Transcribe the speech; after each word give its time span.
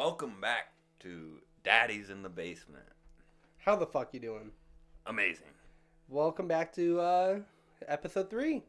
Welcome 0.00 0.40
back 0.40 0.72
to 1.00 1.42
Daddy's 1.62 2.08
in 2.08 2.22
the 2.22 2.30
Basement. 2.30 2.86
How 3.58 3.76
the 3.76 3.84
fuck 3.84 4.14
you 4.14 4.20
doing? 4.20 4.50
Amazing. 5.04 5.48
Welcome 6.08 6.48
back 6.48 6.72
to 6.76 6.98
uh 6.98 7.38
episode 7.86 8.30
three. 8.30 8.62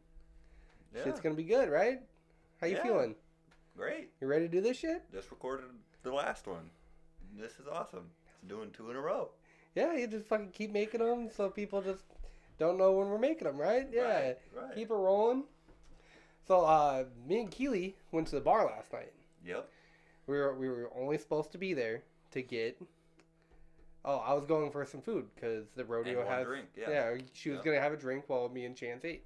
Yeah, 0.94 1.06
Shit's 1.06 1.22
gonna 1.22 1.36
be 1.36 1.46
good, 1.46 1.70
right? 1.70 2.02
How 2.60 2.68
you 2.68 2.76
Yeah. 2.76 2.84
feeling? 2.84 3.16
great. 3.78 4.12
You 4.20 4.28
ready 4.28 4.50
to 4.50 4.52
do 4.52 4.60
this 4.60 4.76
shit? 4.76 5.10
Just 5.10 5.32
recorded 5.32 5.68
the 6.04 6.12
last 6.12 6.48
one. 6.48 6.70
This 7.38 7.62
is 7.62 7.66
awesome. 7.66 8.12
It's 8.28 8.50
doing 8.50 8.70
two 8.72 8.92
in 8.92 8.98
a 8.98 9.02
row. 9.02 9.30
Yeah, 9.74 9.94
you 9.94 10.08
just 10.08 10.28
fucking 10.28 10.52
keep 10.52 10.74
making 10.74 11.00
them 11.00 11.30
so 11.30 11.50
people 11.50 11.82
just 11.82 12.04
don't 12.60 12.78
know 12.78 12.92
when 12.92 13.08
we're 13.08 13.18
making 13.18 13.46
them, 13.48 13.58
right? 13.58 13.88
Yeah. 13.90 14.02
Right, 14.02 14.38
right. 14.54 14.76
Keep 14.76 14.92
it 14.92 14.96
rolling. 14.96 15.46
So, 16.46 16.66
uh, 16.66 17.06
me 17.26 17.40
and 17.40 17.50
Keely 17.50 17.96
went 18.12 18.28
to 18.28 18.36
the 18.36 18.42
bar 18.42 18.66
last 18.66 18.92
night. 18.92 19.14
Yep. 19.46 19.70
We 20.32 20.38
were 20.38 20.56
we 20.56 20.70
were 20.70 20.90
only 20.96 21.18
supposed 21.18 21.52
to 21.52 21.58
be 21.58 21.74
there 21.74 22.04
to 22.32 22.42
get. 22.42 22.82
Oh, 24.06 24.18
I 24.20 24.34
was 24.34 24.46
going 24.46 24.72
for 24.72 24.86
some 24.86 25.02
food 25.02 25.26
because 25.36 25.66
the 25.76 25.84
rodeo 25.84 26.26
has. 26.26 26.48
drink, 26.48 26.68
yeah. 26.76 27.16
she 27.34 27.50
was 27.50 27.58
Yep. 27.58 27.66
gonna 27.66 27.82
have 27.82 27.92
a 27.92 27.98
drink 27.98 28.24
while 28.28 28.48
me 28.48 28.64
and 28.64 28.74
Chance 28.76 29.04
ate. 29.04 29.26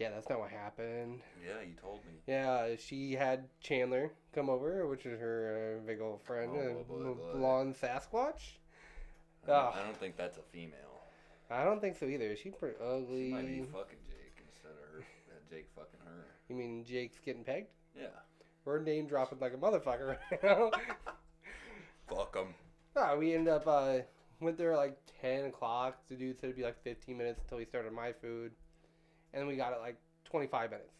Yeah, 0.00 0.10
that's 0.10 0.28
not 0.28 0.40
what 0.40 0.50
happened. 0.50 1.20
Yeah, 1.46 1.60
you 1.64 1.74
told 1.80 2.00
me. 2.04 2.14
Yeah, 2.26 2.74
she 2.76 3.12
had 3.12 3.44
Chandler 3.60 4.10
come 4.34 4.50
over, 4.50 4.88
which 4.88 5.06
is 5.06 5.20
her 5.20 5.78
uh, 5.80 5.86
big 5.86 6.00
old 6.00 6.20
friend, 6.22 6.50
Oh, 6.56 6.80
a 6.80 6.82
boy, 6.82 7.14
boy. 7.14 7.38
blonde 7.38 7.76
Sasquatch. 7.76 8.56
I 9.44 9.46
don't, 9.46 9.56
Ah. 9.56 9.74
I 9.80 9.82
don't 9.84 9.96
think 9.96 10.16
that's 10.16 10.38
a 10.38 10.42
female. 10.50 11.04
I 11.50 11.62
don't 11.62 11.80
think 11.80 11.96
so 11.96 12.06
either. 12.06 12.34
She's 12.34 12.54
pretty 12.54 12.76
ugly. 12.82 13.28
She 13.28 13.32
might 13.32 13.46
be 13.46 13.62
fucking 13.62 13.98
Jake 14.08 14.42
instead 14.44 14.72
of 14.72 14.78
her. 14.92 14.98
uh, 15.30 15.34
Jake 15.48 15.68
fucking 15.76 16.00
her. 16.04 16.24
You 16.48 16.56
mean 16.56 16.84
Jake's 16.84 17.18
getting 17.24 17.44
pegged? 17.44 17.68
Yeah. 17.96 18.06
We're 18.64 18.80
name 18.80 19.06
dropping 19.06 19.40
like 19.40 19.54
a 19.54 19.56
motherfucker 19.56 20.16
right 20.30 20.42
now. 20.42 20.70
Fuck 22.08 22.34
them. 22.34 22.54
no, 22.94 23.16
we 23.18 23.34
ended 23.34 23.52
up 23.52 23.66
uh, 23.66 23.98
went 24.40 24.56
there 24.58 24.76
like 24.76 24.98
ten 25.20 25.46
o'clock. 25.46 25.98
The 26.08 26.14
dude 26.14 26.38
said 26.38 26.46
it'd 26.50 26.56
be 26.56 26.62
like 26.62 26.82
fifteen 26.82 27.16
minutes 27.18 27.40
until 27.42 27.58
we 27.58 27.64
started 27.64 27.92
my 27.92 28.12
food, 28.12 28.52
and 29.34 29.46
we 29.46 29.56
got 29.56 29.72
it 29.72 29.80
like 29.80 29.96
twenty 30.24 30.46
five 30.46 30.70
minutes. 30.70 30.92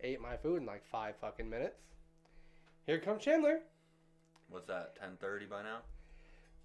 Ate 0.00 0.20
my 0.20 0.36
food 0.36 0.60
in 0.60 0.66
like 0.66 0.84
five 0.90 1.14
fucking 1.20 1.48
minutes. 1.48 1.80
Here 2.86 2.98
comes 3.00 3.22
Chandler. 3.22 3.60
What's 4.48 4.66
that? 4.68 4.96
Ten 5.00 5.16
thirty 5.20 5.46
by 5.46 5.62
now. 5.62 5.78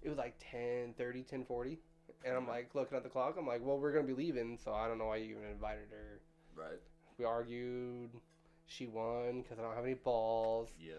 It 0.02 0.08
was 0.08 0.18
like 0.18 0.34
10, 0.50 0.94
10.40. 0.98 1.78
And 2.24 2.36
I'm 2.36 2.44
Mhm. 2.44 2.48
like 2.48 2.74
looking 2.74 2.96
at 2.96 3.04
the 3.04 3.08
clock. 3.08 3.36
I'm 3.38 3.46
like, 3.46 3.64
well, 3.64 3.78
we're 3.78 3.92
gonna 3.92 4.04
be 4.06 4.14
leaving, 4.14 4.58
so 4.58 4.74
I 4.74 4.88
don't 4.88 4.98
know 4.98 5.06
why 5.06 5.16
you 5.16 5.30
even 5.36 5.44
invited 5.44 5.88
her. 5.92 6.20
Right. 6.56 6.80
We 7.18 7.24
argued. 7.24 8.10
She 8.66 8.86
won 8.86 9.42
because 9.42 9.58
I 9.58 9.62
don't 9.62 9.74
have 9.74 9.84
any 9.84 9.94
balls. 9.94 10.70
Yeah. 10.80 10.94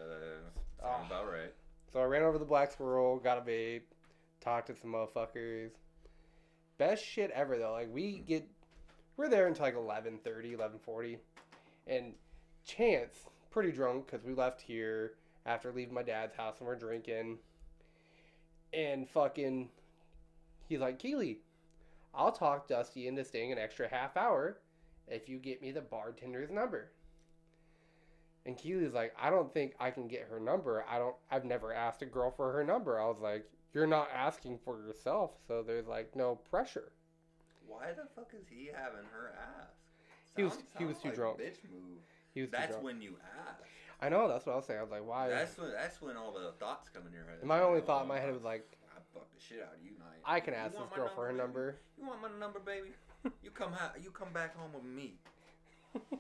Sounds 0.82 1.08
about 1.08 1.32
right. 1.32 1.54
So 1.92 2.00
I 2.00 2.06
ran 2.06 2.24
over 2.24 2.38
the 2.38 2.46
Black 2.46 2.72
Squirrel, 2.72 3.18
got 3.18 3.38
a 3.38 3.42
vape, 3.42 3.82
talked 4.42 4.68
to 4.68 4.76
some 4.76 4.94
motherfuckers. 4.94 5.72
Best 6.78 7.06
shit 7.06 7.32
ever 7.32 7.58
though. 7.58 7.72
Like 7.72 7.94
we 7.94 8.18
hmm. 8.18 8.26
get, 8.26 8.48
we're 9.18 9.30
there 9.30 9.48
until 9.48 9.66
like 9.66 9.76
11.30, 9.76 10.58
11.40. 10.58 11.18
and 11.88 12.14
Chance 12.66 13.26
pretty 13.52 13.72
drunk 13.72 14.08
because 14.08 14.26
we 14.26 14.34
left 14.34 14.62
here 14.62 15.14
after 15.46 15.72
leaving 15.72 15.94
my 15.94 16.04
dad's 16.04 16.36
house 16.36 16.56
and 16.60 16.68
we're 16.68 16.76
drinking. 16.76 17.38
And 18.74 19.08
fucking, 19.10 19.70
he's 20.68 20.80
like, 20.80 20.98
Keely, 20.98 21.40
I'll 22.16 22.32
talk 22.32 22.68
Dusty 22.68 23.08
into 23.08 23.24
staying 23.24 23.52
an 23.52 23.60
extra 23.60 23.88
half 23.88 24.18
hour 24.18 24.58
if 25.08 25.30
you 25.30 25.38
get 25.38 25.62
me 25.62 25.72
the 25.72 25.82
bartender's 25.82 26.50
number. 26.50 26.92
And 28.46 28.58
Keely's 28.58 28.94
like, 28.94 29.14
I 29.22 29.30
don't 29.30 29.54
think 29.54 29.74
I 29.80 29.90
can 29.92 30.08
get 30.08 30.28
her 30.30 30.40
number. 30.40 30.84
I 30.90 30.98
don't. 30.98 31.16
I've 31.32 31.46
never 31.46 31.74
asked 31.74 32.02
a 32.02 32.06
girl 32.06 32.30
for 32.32 32.52
her 32.52 32.64
number. 32.64 33.00
I 33.00 33.06
was 33.08 33.20
like, 33.22 33.46
you're 33.74 33.88
not 33.88 34.10
asking 34.14 34.60
for 34.66 34.80
yourself, 34.82 35.32
so 35.48 35.64
there's 35.64 35.88
like 35.88 36.16
no 36.16 36.36
pressure. 36.50 36.92
Why 37.68 37.88
the 37.96 38.08
fuck 38.16 38.32
is 38.38 38.46
he 38.50 38.68
having 38.76 39.06
her 39.14 39.34
ask? 39.60 39.72
He 40.36 40.44
was- 40.44 40.58
he 40.78 40.84
was 40.86 40.98
too 41.00 41.08
like 41.10 41.16
drunk. 41.16 41.40
Bitch 41.40 41.64
move. 41.72 42.00
He 42.34 42.42
was 42.42 42.50
That's 42.50 42.76
when 42.78 43.02
you 43.02 43.16
ask. 43.48 43.62
I 44.02 44.10
know. 44.10 44.28
That's 44.28 44.46
what 44.46 44.54
I 44.54 44.56
was 44.58 44.66
saying. 44.66 44.80
I 44.80 44.84
was 44.84 44.92
like, 44.92 45.08
why? 45.08 45.30
That's 45.30 45.58
when 45.58 45.72
that's 45.72 46.02
when 46.02 46.18
all 46.18 46.34
the 46.34 46.52
thoughts 46.60 46.90
come 46.90 47.04
in 47.08 47.14
your 47.14 47.24
head. 47.24 47.42
My 47.44 47.62
only 47.62 47.80
Oh, 47.80 47.86
thought 47.86 48.02
in 48.02 48.08
my 48.10 48.20
head 48.20 48.34
was 48.34 48.44
like, 48.44 48.68
I 48.94 49.00
fuck 49.14 49.28
the 49.34 49.40
shit 49.40 49.60
out 49.62 49.76
of 49.80 49.86
you, 49.86 49.92
night. 49.92 50.20
I 50.26 50.40
can 50.42 50.54
ask 50.54 50.74
this 50.74 50.82
girl 50.94 51.10
for 51.16 51.26
her 51.28 51.32
baby? 51.32 51.42
number. 51.42 51.78
You 51.98 52.06
want 52.08 52.22
my 52.22 52.30
number, 52.40 52.60
baby? 52.60 52.90
you 53.44 53.52
come 53.52 53.72
ha- 53.72 53.94
you 54.04 54.12
come 54.12 54.34
back 54.34 54.56
home 54.58 54.72
with 54.74 54.84
me. 54.84 55.14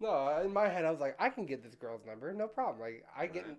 no, 0.00 0.08
uh, 0.08 0.42
in 0.44 0.52
my 0.52 0.68
head, 0.68 0.84
I 0.84 0.90
was 0.90 1.00
like, 1.00 1.16
I 1.18 1.28
can 1.28 1.46
get 1.46 1.62
this 1.62 1.74
girl's 1.74 2.02
number, 2.06 2.32
no 2.32 2.46
problem. 2.46 2.80
Like, 2.80 3.04
I 3.16 3.26
get, 3.26 3.46
Right. 3.46 3.56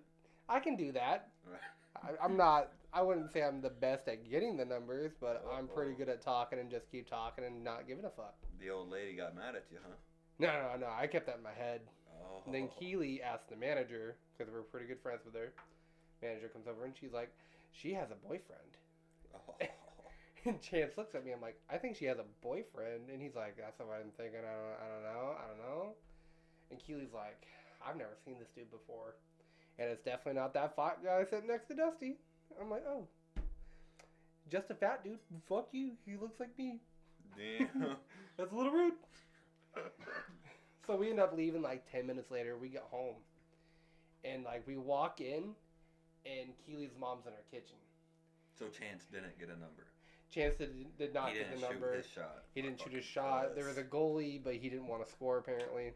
I 0.48 0.60
can 0.60 0.76
do 0.76 0.92
that. 0.92 1.28
Right. 1.46 1.60
I, 2.02 2.24
I'm 2.24 2.36
not. 2.36 2.72
I 2.92 3.02
wouldn't 3.02 3.32
say 3.32 3.42
I'm 3.42 3.60
the 3.60 3.70
best 3.70 4.08
at 4.08 4.28
getting 4.28 4.56
the 4.56 4.64
numbers, 4.64 5.12
but 5.20 5.44
I'm 5.56 5.68
pretty 5.68 5.92
good 5.92 6.08
at 6.08 6.20
talking 6.22 6.58
and 6.58 6.70
just 6.70 6.90
keep 6.90 7.08
talking 7.08 7.44
and 7.44 7.62
not 7.62 7.86
giving 7.86 8.04
a 8.04 8.10
fuck. 8.10 8.34
The 8.58 8.70
old 8.70 8.90
lady 8.90 9.14
got 9.14 9.36
mad 9.36 9.54
at 9.54 9.66
you, 9.70 9.78
huh? 9.80 9.94
No, 10.40 10.48
no, 10.48 10.86
no. 10.86 10.92
I 10.92 11.06
kept 11.06 11.26
that 11.26 11.36
in 11.36 11.42
my 11.42 11.52
head. 11.52 11.82
Oh. 12.20 12.42
And 12.46 12.54
then 12.54 12.68
Keely 12.78 13.22
asked 13.22 13.48
the 13.48 13.56
manager, 13.56 14.16
because 14.36 14.52
we're 14.52 14.62
pretty 14.62 14.86
good 14.86 15.00
friends 15.00 15.20
with 15.24 15.34
her. 15.34 15.52
Manager 16.22 16.48
comes 16.48 16.66
over 16.66 16.84
and 16.84 16.94
she's 16.98 17.12
like, 17.12 17.30
she 17.70 17.92
has 17.94 18.10
a 18.10 18.26
boyfriend. 18.26 18.76
Oh. 19.34 19.54
And 20.46 20.60
Chance 20.62 20.96
looks 20.96 21.14
at 21.14 21.22
me. 21.22 21.32
I'm 21.32 21.42
like, 21.42 21.60
I 21.68 21.76
think 21.76 21.96
she 21.96 22.06
has 22.06 22.18
a 22.18 22.24
boyfriend. 22.40 23.10
And 23.12 23.20
he's 23.20 23.36
like, 23.36 23.58
that's 23.58 23.78
what 23.78 23.92
I'm 23.92 24.10
thinking. 24.16 24.40
I 24.40 24.56
don't, 24.56 24.78
I 24.80 24.86
don't 24.88 25.04
know. 25.04 25.36
I 25.36 25.44
don't 25.48 25.58
know. 25.58 25.92
And 26.70 26.78
Keely's 26.78 27.12
like, 27.14 27.46
I've 27.86 27.96
never 27.96 28.16
seen 28.24 28.34
this 28.38 28.48
dude 28.54 28.70
before. 28.70 29.16
And 29.78 29.88
it's 29.90 30.02
definitely 30.04 30.40
not 30.40 30.52
that 30.54 30.76
fat 30.76 30.98
guy 31.02 31.24
sitting 31.28 31.48
next 31.48 31.68
to 31.68 31.74
Dusty. 31.74 32.16
I'm 32.60 32.70
like, 32.70 32.84
oh. 32.86 33.06
Just 34.50 34.70
a 34.70 34.74
fat 34.74 35.04
dude. 35.04 35.18
Fuck 35.48 35.68
you. 35.72 35.92
He 36.04 36.16
looks 36.16 36.38
like 36.40 36.56
me. 36.58 36.80
Damn. 37.36 37.96
That's 38.36 38.52
a 38.52 38.54
little 38.54 38.72
rude. 38.72 38.94
So 40.86 40.96
we 40.96 41.10
end 41.10 41.20
up 41.20 41.36
leaving 41.36 41.62
like 41.62 41.90
10 41.90 42.06
minutes 42.06 42.30
later. 42.30 42.56
We 42.56 42.68
get 42.68 42.82
home. 42.90 43.14
And 44.24 44.44
like 44.44 44.66
we 44.66 44.76
walk 44.76 45.20
in, 45.20 45.54
and 46.26 46.48
Keely's 46.66 46.90
mom's 47.00 47.26
in 47.26 47.32
her 47.32 47.44
kitchen. 47.50 47.76
so 48.58 48.66
Chance 48.66 49.04
didn't 49.10 49.38
get 49.38 49.48
a 49.48 49.52
number. 49.52 49.86
Chance 50.34 50.56
did, 50.56 50.98
did 50.98 51.14
not 51.14 51.30
he 51.30 51.38
get 51.38 51.50
didn't 51.50 51.62
the 51.62 51.68
number. 51.68 51.94
shoot 51.94 51.96
his 52.04 52.06
shot. 52.12 52.42
He 52.54 52.62
didn't 52.62 52.80
shoot 52.80 52.92
his 52.92 53.04
shot. 53.04 53.54
There 53.56 53.64
was 53.66 53.78
a 53.78 53.82
goalie, 53.82 54.42
but 54.42 54.54
he 54.54 54.68
didn't 54.68 54.86
want 54.86 55.04
to 55.04 55.10
score 55.10 55.38
apparently. 55.38 55.92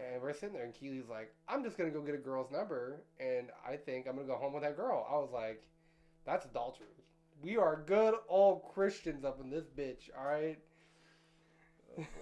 And 0.00 0.22
we're 0.22 0.32
sitting 0.32 0.54
there, 0.54 0.64
and 0.64 0.74
Keely's 0.74 1.08
like, 1.08 1.34
"I'm 1.48 1.62
just 1.62 1.76
gonna 1.76 1.90
go 1.90 2.00
get 2.00 2.14
a 2.14 2.18
girl's 2.18 2.50
number, 2.50 3.02
and 3.18 3.50
I 3.66 3.76
think 3.76 4.06
I'm 4.06 4.16
gonna 4.16 4.26
go 4.26 4.36
home 4.36 4.52
with 4.52 4.62
that 4.62 4.76
girl." 4.76 5.06
I 5.10 5.16
was 5.18 5.30
like, 5.30 5.62
"That's 6.24 6.46
adultery. 6.46 6.86
We 7.42 7.56
are 7.56 7.76
good 7.76 8.14
old 8.28 8.62
Christians 8.64 9.24
up 9.24 9.40
in 9.40 9.50
this 9.50 9.66
bitch, 9.66 10.10
all 10.16 10.24
right." 10.24 10.58
Oh. 11.98 12.04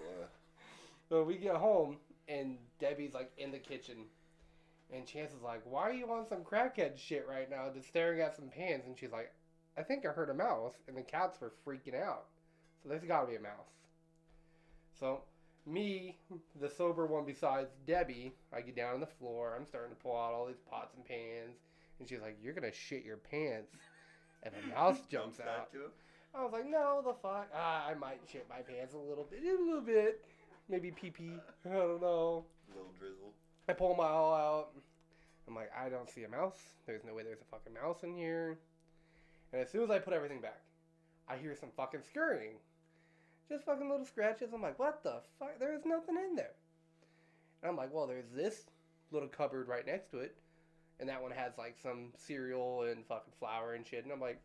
So 1.09 1.25
we 1.25 1.39
get 1.39 1.57
home, 1.57 1.97
and 2.29 2.59
Debbie's 2.79 3.15
like 3.15 3.33
in 3.39 3.51
the 3.51 3.59
kitchen, 3.59 4.05
and 4.93 5.07
Chance 5.07 5.33
is 5.33 5.41
like, 5.41 5.63
"Why 5.65 5.83
are 5.83 5.93
you 5.93 6.13
on 6.13 6.27
some 6.27 6.45
crackhead 6.45 6.99
shit 6.99 7.27
right 7.27 7.49
now, 7.49 7.71
just 7.71 7.89
staring 7.89 8.21
at 8.21 8.37
some 8.37 8.51
pans?" 8.51 8.85
And 8.85 8.99
she's 8.99 9.11
like, 9.11 9.33
"I 9.79 9.83
think 9.83 10.05
I 10.05 10.11
heard 10.11 10.29
a 10.29 10.35
mouse," 10.35 10.75
and 10.87 10.95
the 10.95 11.03
cats 11.03 11.41
were 11.41 11.55
freaking 11.67 11.95
out. 11.95 12.27
So 12.83 12.91
there's 12.91 13.05
got 13.05 13.23
to 13.23 13.27
be 13.29 13.37
a 13.37 13.41
mouse. 13.41 13.73
So 15.01 15.23
me, 15.67 16.17
the 16.61 16.69
sober 16.69 17.07
one 17.07 17.25
besides 17.25 17.71
Debbie, 17.87 18.33
I 18.53 18.61
get 18.61 18.77
down 18.77 18.95
on 18.95 19.01
the 19.01 19.07
floor. 19.07 19.55
I'm 19.59 19.67
starting 19.67 19.91
to 19.91 19.97
pull 20.03 20.17
out 20.17 20.33
all 20.33 20.47
these 20.47 20.61
pots 20.71 20.95
and 20.97 21.05
pans, 21.05 21.59
and 21.99 22.09
she's 22.09 22.21
like, 22.21 22.39
"You're 22.43 22.55
gonna 22.55 22.73
shit 22.73 23.05
your 23.05 23.17
pants." 23.19 23.77
And 24.43 24.55
a 24.55 24.75
mouse 24.75 25.01
jumps 25.11 25.41
out. 25.41 25.73
to? 25.73 25.91
I 26.35 26.43
was 26.45 26.53
like, 26.53 26.69
no, 26.69 27.03
the 27.05 27.15
fuck. 27.15 27.49
Ah, 27.55 27.87
I 27.89 27.95
might 27.95 28.21
shit 28.31 28.47
my 28.49 28.61
pants 28.61 28.95
a 28.95 28.99
little 28.99 29.27
bit, 29.29 29.41
a 29.43 29.63
little 29.65 29.81
bit, 29.81 30.25
maybe 30.69 30.91
pee 30.91 31.11
pee. 31.11 31.33
I 31.67 31.71
don't 31.71 32.01
know. 32.01 32.45
Little 32.75 32.93
drizzle. 32.99 33.33
I 33.69 33.73
pull 33.73 33.95
my 33.97 34.07
all 34.07 34.35
out. 34.35 34.69
I'm 35.49 35.55
like, 35.55 35.71
I 35.77 35.89
don't 35.89 36.09
see 36.09 36.25
a 36.25 36.29
mouse. 36.29 36.59
There's 36.87 37.03
no 37.05 37.15
way 37.15 37.23
there's 37.23 37.41
a 37.41 37.45
fucking 37.51 37.73
mouse 37.75 38.03
in 38.03 38.15
here. 38.15 38.59
And 39.53 39.63
as 39.63 39.71
soon 39.71 39.83
as 39.83 39.91
I 39.91 39.99
put 39.99 40.13
everything 40.13 40.41
back, 40.41 40.61
I 41.29 41.37
hear 41.37 41.57
some 41.57 41.71
fucking 41.77 42.03
scurrying. 42.07 42.57
Just 43.49 43.65
fucking 43.65 43.89
little 43.89 44.05
scratches. 44.05 44.51
I'm 44.53 44.63
like, 44.63 44.79
what 44.79 45.03
the 45.03 45.21
fuck? 45.39 45.59
There 45.59 45.75
is 45.75 45.85
nothing 45.85 46.17
in 46.17 46.37
there. 46.37 46.53
And 47.63 47.71
I'm 47.71 47.77
like, 47.77 47.93
well, 47.93 48.07
there's 48.07 48.31
this 48.35 48.65
little 49.11 49.29
cupboard 49.29 49.69
right 49.69 49.87
next 49.87 50.11
to 50.11 50.19
it. 50.19 50.37
And 51.01 51.09
that 51.09 51.23
one 51.23 51.31
has 51.31 51.53
like 51.57 51.77
some 51.83 52.13
cereal 52.17 52.83
and 52.83 53.07
fucking 53.07 53.33
flour 53.39 53.75
and 53.75 53.87
shit. 53.87 54.05
And 54.05 54.13
I'm 54.13 54.21
like, 54.21 54.41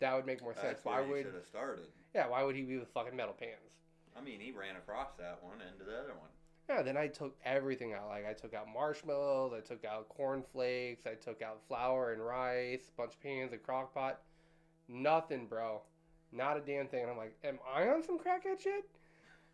that 0.00 0.14
would 0.14 0.26
make 0.26 0.42
more 0.42 0.54
sense. 0.54 0.66
That's 0.66 0.84
Why 0.84 1.00
would 1.00 1.24
should 1.24 1.34
have 1.34 1.46
started. 1.46 1.86
yeah, 2.14 2.28
why 2.28 2.42
would 2.42 2.54
he 2.54 2.62
be 2.62 2.78
with 2.78 2.88
fucking 2.88 3.16
metal 3.16 3.34
pans? 3.38 3.74
I 4.16 4.20
mean, 4.22 4.40
he 4.40 4.52
ran 4.52 4.76
across 4.76 5.14
that 5.18 5.38
one 5.42 5.58
into 5.60 5.84
the 5.84 5.96
other 5.96 6.14
one. 6.18 6.28
Yeah, 6.68 6.82
then 6.82 6.96
I 6.96 7.08
took 7.08 7.36
everything 7.44 7.94
out. 7.94 8.08
Like 8.08 8.26
I 8.28 8.32
took 8.32 8.54
out 8.54 8.66
marshmallows, 8.72 9.52
I 9.56 9.60
took 9.60 9.84
out 9.84 10.08
cornflakes, 10.08 11.04
I 11.06 11.14
took 11.14 11.42
out 11.42 11.60
flour 11.66 12.12
and 12.12 12.24
rice, 12.24 12.90
a 12.94 13.00
bunch 13.00 13.14
of 13.14 13.22
pans, 13.22 13.52
a 13.52 13.56
crock 13.56 13.92
pot. 13.92 14.20
Nothing, 14.88 15.46
bro. 15.46 15.82
Not 16.32 16.56
a 16.56 16.60
damn 16.60 16.86
thing. 16.86 17.02
And 17.02 17.10
I'm 17.10 17.16
like, 17.16 17.36
am 17.44 17.58
I 17.74 17.88
on 17.88 18.02
some 18.04 18.18
crackhead 18.18 18.60
shit? 18.62 18.88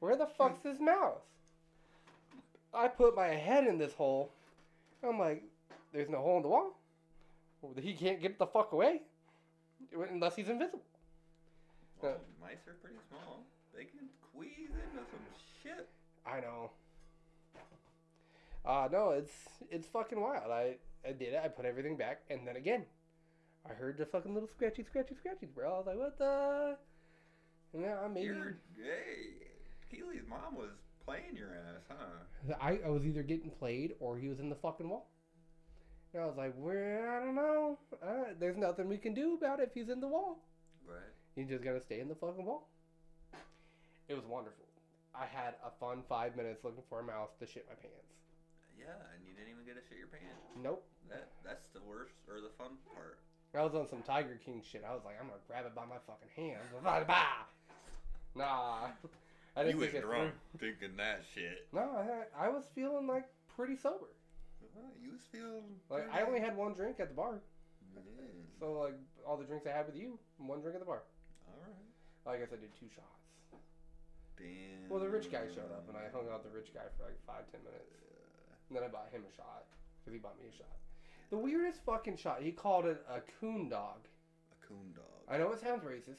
Where 0.00 0.16
the 0.16 0.26
fuck's 0.26 0.60
this 0.60 0.78
mouse? 0.78 1.22
I 2.74 2.88
put 2.88 3.16
my 3.16 3.28
head 3.28 3.66
in 3.66 3.78
this 3.78 3.94
hole 3.94 4.30
I'm 5.06 5.18
like, 5.18 5.42
there's 5.92 6.08
no 6.08 6.18
hole 6.18 6.36
in 6.38 6.42
the 6.42 6.48
wall. 6.48 6.76
He 7.80 7.94
can't 7.94 8.20
get 8.20 8.38
the 8.38 8.46
fuck 8.46 8.72
away 8.72 9.02
unless 10.10 10.36
he's 10.36 10.48
invisible. 10.48 10.82
Well, 12.02 12.12
Uh, 12.12 12.16
mice 12.40 12.66
are 12.66 12.74
pretty 12.82 12.96
small. 13.08 13.44
They 13.74 13.84
can 13.84 14.08
squeeze 14.20 14.70
into 14.70 15.04
some 15.10 15.20
shit. 15.62 15.88
I 16.26 16.40
know. 16.40 16.70
Uh 18.64 18.88
no, 18.90 19.10
it's 19.10 19.32
it's 19.70 19.86
fucking 19.86 20.20
wild. 20.20 20.50
I 20.50 20.76
I 21.06 21.12
did 21.12 21.34
it. 21.34 21.40
I 21.44 21.48
put 21.48 21.64
everything 21.64 21.96
back, 21.96 22.22
and 22.30 22.46
then 22.46 22.56
again, 22.56 22.84
I 23.68 23.74
heard 23.74 23.98
the 23.98 24.06
fucking 24.06 24.32
little 24.32 24.48
scratchy, 24.48 24.84
scratchy, 24.84 25.14
scratchy, 25.14 25.46
bro. 25.46 25.74
I 25.74 25.78
was 25.78 25.86
like, 25.86 25.98
what 25.98 26.18
the? 26.18 26.76
And 27.74 27.84
then 27.84 27.92
I 27.92 28.08
maybe 28.08 28.26
You're, 28.26 28.56
hey, 28.76 29.50
Keely's 29.90 30.22
mom 30.28 30.56
was 30.56 30.70
playing 31.04 31.36
your 31.36 31.48
ass, 31.48 31.82
huh? 31.88 32.54
I, 32.60 32.78
I 32.86 32.90
was 32.90 33.04
either 33.04 33.22
getting 33.22 33.50
played 33.50 33.94
or 34.00 34.18
he 34.18 34.28
was 34.28 34.38
in 34.38 34.48
the 34.48 34.56
fucking 34.56 34.88
wall. 34.88 35.10
And 36.14 36.22
I 36.22 36.26
was 36.26 36.36
like, 36.36 36.54
well, 36.56 36.72
I 36.72 37.24
don't 37.24 37.34
know. 37.34 37.78
Uh, 38.02 38.32
there's 38.38 38.56
nothing 38.56 38.88
we 38.88 38.98
can 38.98 39.14
do 39.14 39.34
about 39.34 39.60
it 39.60 39.68
if 39.68 39.74
he's 39.74 39.92
in 39.92 40.00
the 40.00 40.08
wall. 40.08 40.38
Right. 40.86 41.12
He's 41.34 41.48
just 41.48 41.64
gonna 41.64 41.82
stay 41.82 42.00
in 42.00 42.08
the 42.08 42.14
fucking 42.14 42.44
wall. 42.44 42.68
It 44.08 44.14
was 44.14 44.24
wonderful. 44.24 44.64
I 45.12 45.26
had 45.26 45.54
a 45.64 45.72
fun 45.80 46.02
five 46.08 46.36
minutes 46.36 46.62
looking 46.62 46.84
for 46.88 47.00
a 47.00 47.04
mouse 47.04 47.34
to 47.40 47.46
shit 47.46 47.66
my 47.68 47.74
pants. 47.74 48.14
Yeah, 48.78 48.94
and 49.12 49.24
you 49.26 49.34
didn't 49.34 49.50
even 49.50 49.64
get 49.66 49.74
to 49.74 49.84
shit 49.88 49.98
your 49.98 50.12
pants. 50.12 50.40
Nope. 50.56 50.84
That 51.10 51.32
that's 51.44 51.66
the 51.74 51.82
worst 51.82 52.14
or 52.28 52.40
the 52.40 52.52
fun 52.56 52.78
part. 52.94 53.18
I 53.56 53.62
was 53.64 53.74
on 53.74 53.88
some 53.88 54.02
Tiger 54.02 54.38
King 54.44 54.62
shit. 54.70 54.84
I 54.88 54.92
was 54.94 55.02
like, 55.04 55.16
I'm 55.20 55.28
gonna 55.28 55.40
grab 55.48 55.66
it 55.66 55.74
by 55.74 55.84
my 55.86 55.96
fucking 56.06 56.28
bah. 57.06 57.46
Nah, 58.34 58.88
I 59.56 59.64
didn't 59.64 59.80
you 59.80 59.80
was 59.80 59.90
drunk 60.04 60.34
thinking 60.58 60.96
that 60.98 61.22
shit. 61.34 61.66
No, 61.72 61.80
I, 62.36 62.46
I 62.46 62.48
was 62.48 62.64
feeling 62.74 63.06
like 63.06 63.24
pretty 63.56 63.76
sober. 63.76 64.12
Uh, 64.76 64.92
you 65.00 65.12
was 65.16 65.24
feeling 65.32 65.80
Like 65.88 66.04
I 66.12 66.20
only 66.22 66.40
had 66.40 66.56
one 66.56 66.74
drink 66.74 67.00
at 67.00 67.08
the 67.08 67.14
bar, 67.16 67.40
Yeah. 67.96 68.02
so 68.60 68.72
like 68.84 68.94
all 69.24 69.36
the 69.40 69.44
drinks 69.48 69.64
I 69.66 69.72
had 69.72 69.86
with 69.86 69.96
you, 69.96 70.18
one 70.36 70.60
drink 70.60 70.76
at 70.76 70.80
the 70.80 70.86
bar. 70.86 71.02
All 71.48 71.56
right. 71.64 71.72
I 72.28 72.36
guess 72.36 72.52
I 72.52 72.60
did 72.60 72.76
two 72.76 72.92
shots. 72.92 73.24
Damn. 74.36 74.90
Well, 74.92 75.00
the 75.00 75.08
rich 75.08 75.32
guy 75.32 75.48
showed 75.48 75.72
up, 75.72 75.88
and 75.88 75.96
I 75.96 76.12
hung 76.12 76.28
out 76.28 76.44
with 76.44 76.52
the 76.52 76.56
rich 76.58 76.74
guy 76.76 76.84
for 77.00 77.08
like 77.08 77.16
five, 77.24 77.48
ten 77.48 77.64
minutes. 77.64 77.88
Uh, 77.88 78.68
And 78.68 78.76
then 78.76 78.84
I 78.84 78.92
bought 78.92 79.08
him 79.08 79.24
a 79.24 79.32
shot 79.32 79.64
because 80.04 80.12
he 80.12 80.20
bought 80.20 80.36
me 80.36 80.44
a 80.52 80.52
shot. 80.52 80.76
The 81.30 81.36
weirdest 81.36 81.80
fucking 81.84 82.16
shot. 82.16 82.40
He 82.42 82.52
called 82.52 82.86
it 82.86 83.04
a 83.10 83.20
coon 83.40 83.68
dog. 83.68 83.98
a 84.52 84.66
coon 84.66 84.92
dog. 84.94 85.04
I 85.28 85.38
know 85.38 85.52
it 85.52 85.60
sounds 85.60 85.82
racist. 85.82 86.18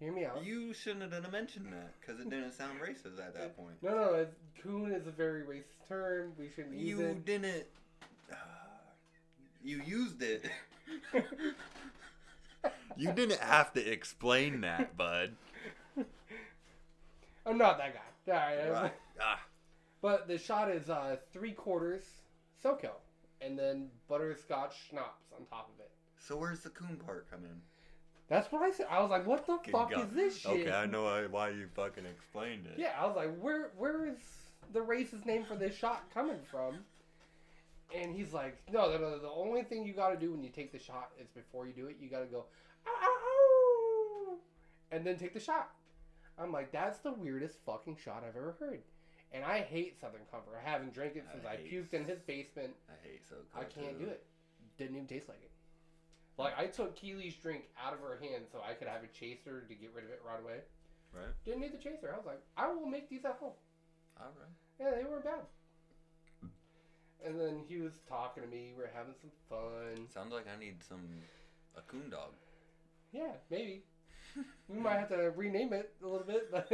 Hear 0.00 0.12
me 0.12 0.24
out. 0.26 0.44
You 0.44 0.74
shouldn't 0.74 1.10
have 1.12 1.32
mentioned 1.32 1.72
that 1.72 1.94
because 2.00 2.20
it 2.20 2.28
didn't 2.28 2.52
sound 2.52 2.80
racist 2.80 3.18
at 3.18 3.34
that 3.34 3.56
point. 3.56 3.82
No, 3.82 3.90
no, 3.94 4.14
it's, 4.14 4.34
coon 4.62 4.92
is 4.92 5.06
a 5.06 5.10
very 5.10 5.42
racist 5.42 5.88
term. 5.88 6.32
We 6.38 6.48
shouldn't 6.54 6.74
use 6.74 6.98
You 6.98 7.00
it. 7.06 7.24
didn't. 7.24 7.64
you 9.64 9.80
used 9.86 10.22
it. 10.22 10.44
you 12.96 13.12
didn't 13.12 13.40
have 13.40 13.72
to 13.72 13.80
explain 13.90 14.60
that, 14.62 14.96
bud. 14.96 15.34
I'm 17.46 17.56
not 17.56 17.78
that 17.78 17.94
guy. 17.94 18.00
All 18.28 18.34
right, 18.34 18.82
Right. 18.82 18.92
Ah, 19.20 19.40
But 20.02 20.28
the 20.28 20.36
shot 20.36 20.70
is 20.70 20.90
uh, 20.90 21.16
three 21.32 21.52
quarters 21.52 22.02
SoCo, 22.62 22.90
and 23.40 23.58
then 23.58 23.88
butterscotch 24.08 24.88
schnapps 24.88 25.32
on 25.38 25.44
top 25.46 25.70
of 25.74 25.80
it. 25.80 25.90
so 26.18 26.36
where's 26.36 26.60
the 26.60 26.70
coon 26.70 26.96
part 26.96 27.30
come 27.30 27.44
in? 27.44 27.60
That's 28.28 28.50
what 28.50 28.62
I 28.62 28.72
said. 28.72 28.86
I 28.90 29.00
was 29.00 29.10
like, 29.10 29.24
"What 29.26 29.46
the 29.46 29.58
Good 29.58 29.70
fuck 29.70 29.90
God. 29.92 30.08
is 30.08 30.10
this 30.12 30.38
shit?" 30.38 30.50
Okay, 30.66 30.72
I 30.72 30.86
know 30.86 31.04
why- 31.04 31.26
why 31.26 31.48
you 31.50 31.68
fucking 31.68 32.04
explained 32.06 32.66
it. 32.66 32.76
Yeah, 32.78 33.00
I 33.00 33.06
was 33.06 33.14
like, 33.14 33.36
"Where, 33.38 33.70
where 33.76 34.04
is 34.06 34.18
the 34.72 34.80
racist 34.80 35.24
name 35.26 35.44
for 35.44 35.54
this 35.54 35.76
shot 35.76 36.10
coming 36.12 36.42
from?" 36.42 36.84
And 37.94 38.12
he's 38.16 38.32
like, 38.32 38.56
"No, 38.72 38.90
no, 38.90 38.98
no. 38.98 39.18
The 39.20 39.30
only 39.30 39.62
thing 39.62 39.84
you 39.86 39.92
got 39.92 40.08
to 40.08 40.16
do 40.16 40.32
when 40.32 40.42
you 40.42 40.50
take 40.50 40.72
the 40.72 40.78
shot 40.78 41.12
is 41.20 41.28
before 41.28 41.68
you 41.68 41.72
do 41.72 41.86
it, 41.86 41.98
you 42.00 42.08
got 42.10 42.18
to 42.20 42.26
go, 42.26 42.46
ow, 42.84 42.90
ow, 43.00 44.32
ow, 44.32 44.38
and 44.90 45.06
then 45.06 45.16
take 45.18 45.32
the 45.34 45.38
shot." 45.40 45.70
I'm 46.36 46.50
like, 46.50 46.72
"That's 46.72 46.98
the 46.98 47.12
weirdest 47.12 47.58
fucking 47.64 47.96
shot 47.96 48.24
I've 48.26 48.34
ever 48.36 48.56
heard." 48.58 48.82
And 49.36 49.44
I 49.44 49.60
hate 49.60 50.00
Southern 50.00 50.24
Comfort. 50.32 50.56
I 50.56 50.68
haven't 50.68 50.94
drank 50.94 51.14
it 51.14 51.24
since 51.30 51.44
I, 51.44 51.56
hate 51.56 51.70
puked 51.70 51.92
in 51.92 52.06
his 52.06 52.20
basement. 52.20 52.72
I 52.88 52.96
hate 53.06 53.20
so. 53.28 53.36
I 53.54 53.64
can't 53.64 53.98
do 53.98 54.06
it. 54.06 54.24
Didn't 54.78 54.96
even 54.96 55.06
taste 55.06 55.28
like 55.28 55.42
it. 55.44 55.50
Like 56.38 56.58
I 56.58 56.66
took 56.66 56.96
Keely's 56.96 57.34
drink 57.36 57.64
out 57.76 57.92
of 57.92 58.00
her 58.00 58.18
hand 58.20 58.44
so 58.50 58.60
I 58.66 58.72
could 58.72 58.88
have 58.88 59.02
a 59.04 59.08
chaser 59.08 59.60
to 59.68 59.74
get 59.74 59.92
rid 59.94 60.04
of 60.04 60.10
it 60.10 60.22
right 60.26 60.40
away. 60.40 60.64
Right. 61.12 61.32
Didn't 61.44 61.60
need 61.60 61.72
the 61.72 61.78
chaser. 61.78 62.12
I 62.12 62.16
was 62.16 62.24
like, 62.24 62.40
I 62.56 62.72
will 62.72 62.86
make 62.86 63.10
these 63.10 63.24
at 63.26 63.36
home. 63.38 63.52
All 64.18 64.32
right. 64.40 64.56
Yeah, 64.80 64.96
they 64.96 65.04
weren't 65.04 65.24
bad. 65.24 65.44
And 67.24 67.40
then 67.40 67.60
he 67.68 67.78
was 67.78 68.00
talking 68.08 68.42
to 68.42 68.48
me. 68.48 68.72
We 68.76 68.84
are 68.84 68.92
having 68.94 69.14
some 69.20 69.30
fun. 69.48 70.06
Sounds 70.12 70.32
like 70.32 70.46
I 70.48 70.58
need 70.58 70.76
some 70.86 71.04
a 71.76 71.80
coon 71.82 72.08
dog. 72.10 72.32
Yeah, 73.12 73.32
maybe. 73.50 73.82
We 74.68 74.78
might 74.78 74.98
have 74.98 75.08
to 75.08 75.32
rename 75.34 75.72
it 75.72 75.94
a 76.02 76.06
little 76.06 76.26
bit, 76.26 76.50
but 76.52 76.70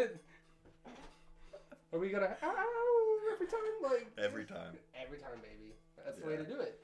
are 1.93 1.99
we 1.99 2.09
gonna 2.11 2.37
ow, 2.43 3.19
every 3.35 3.47
time? 3.47 3.61
Like 3.83 4.07
Every 4.19 4.45
time. 4.45 4.77
every 4.95 5.19
time, 5.19 5.41
baby. 5.43 5.75
That's 6.05 6.19
the 6.21 6.27
way 6.27 6.37
to 6.37 6.43
Yeah. 6.43 6.49
do 6.49 6.61
it. 6.61 6.81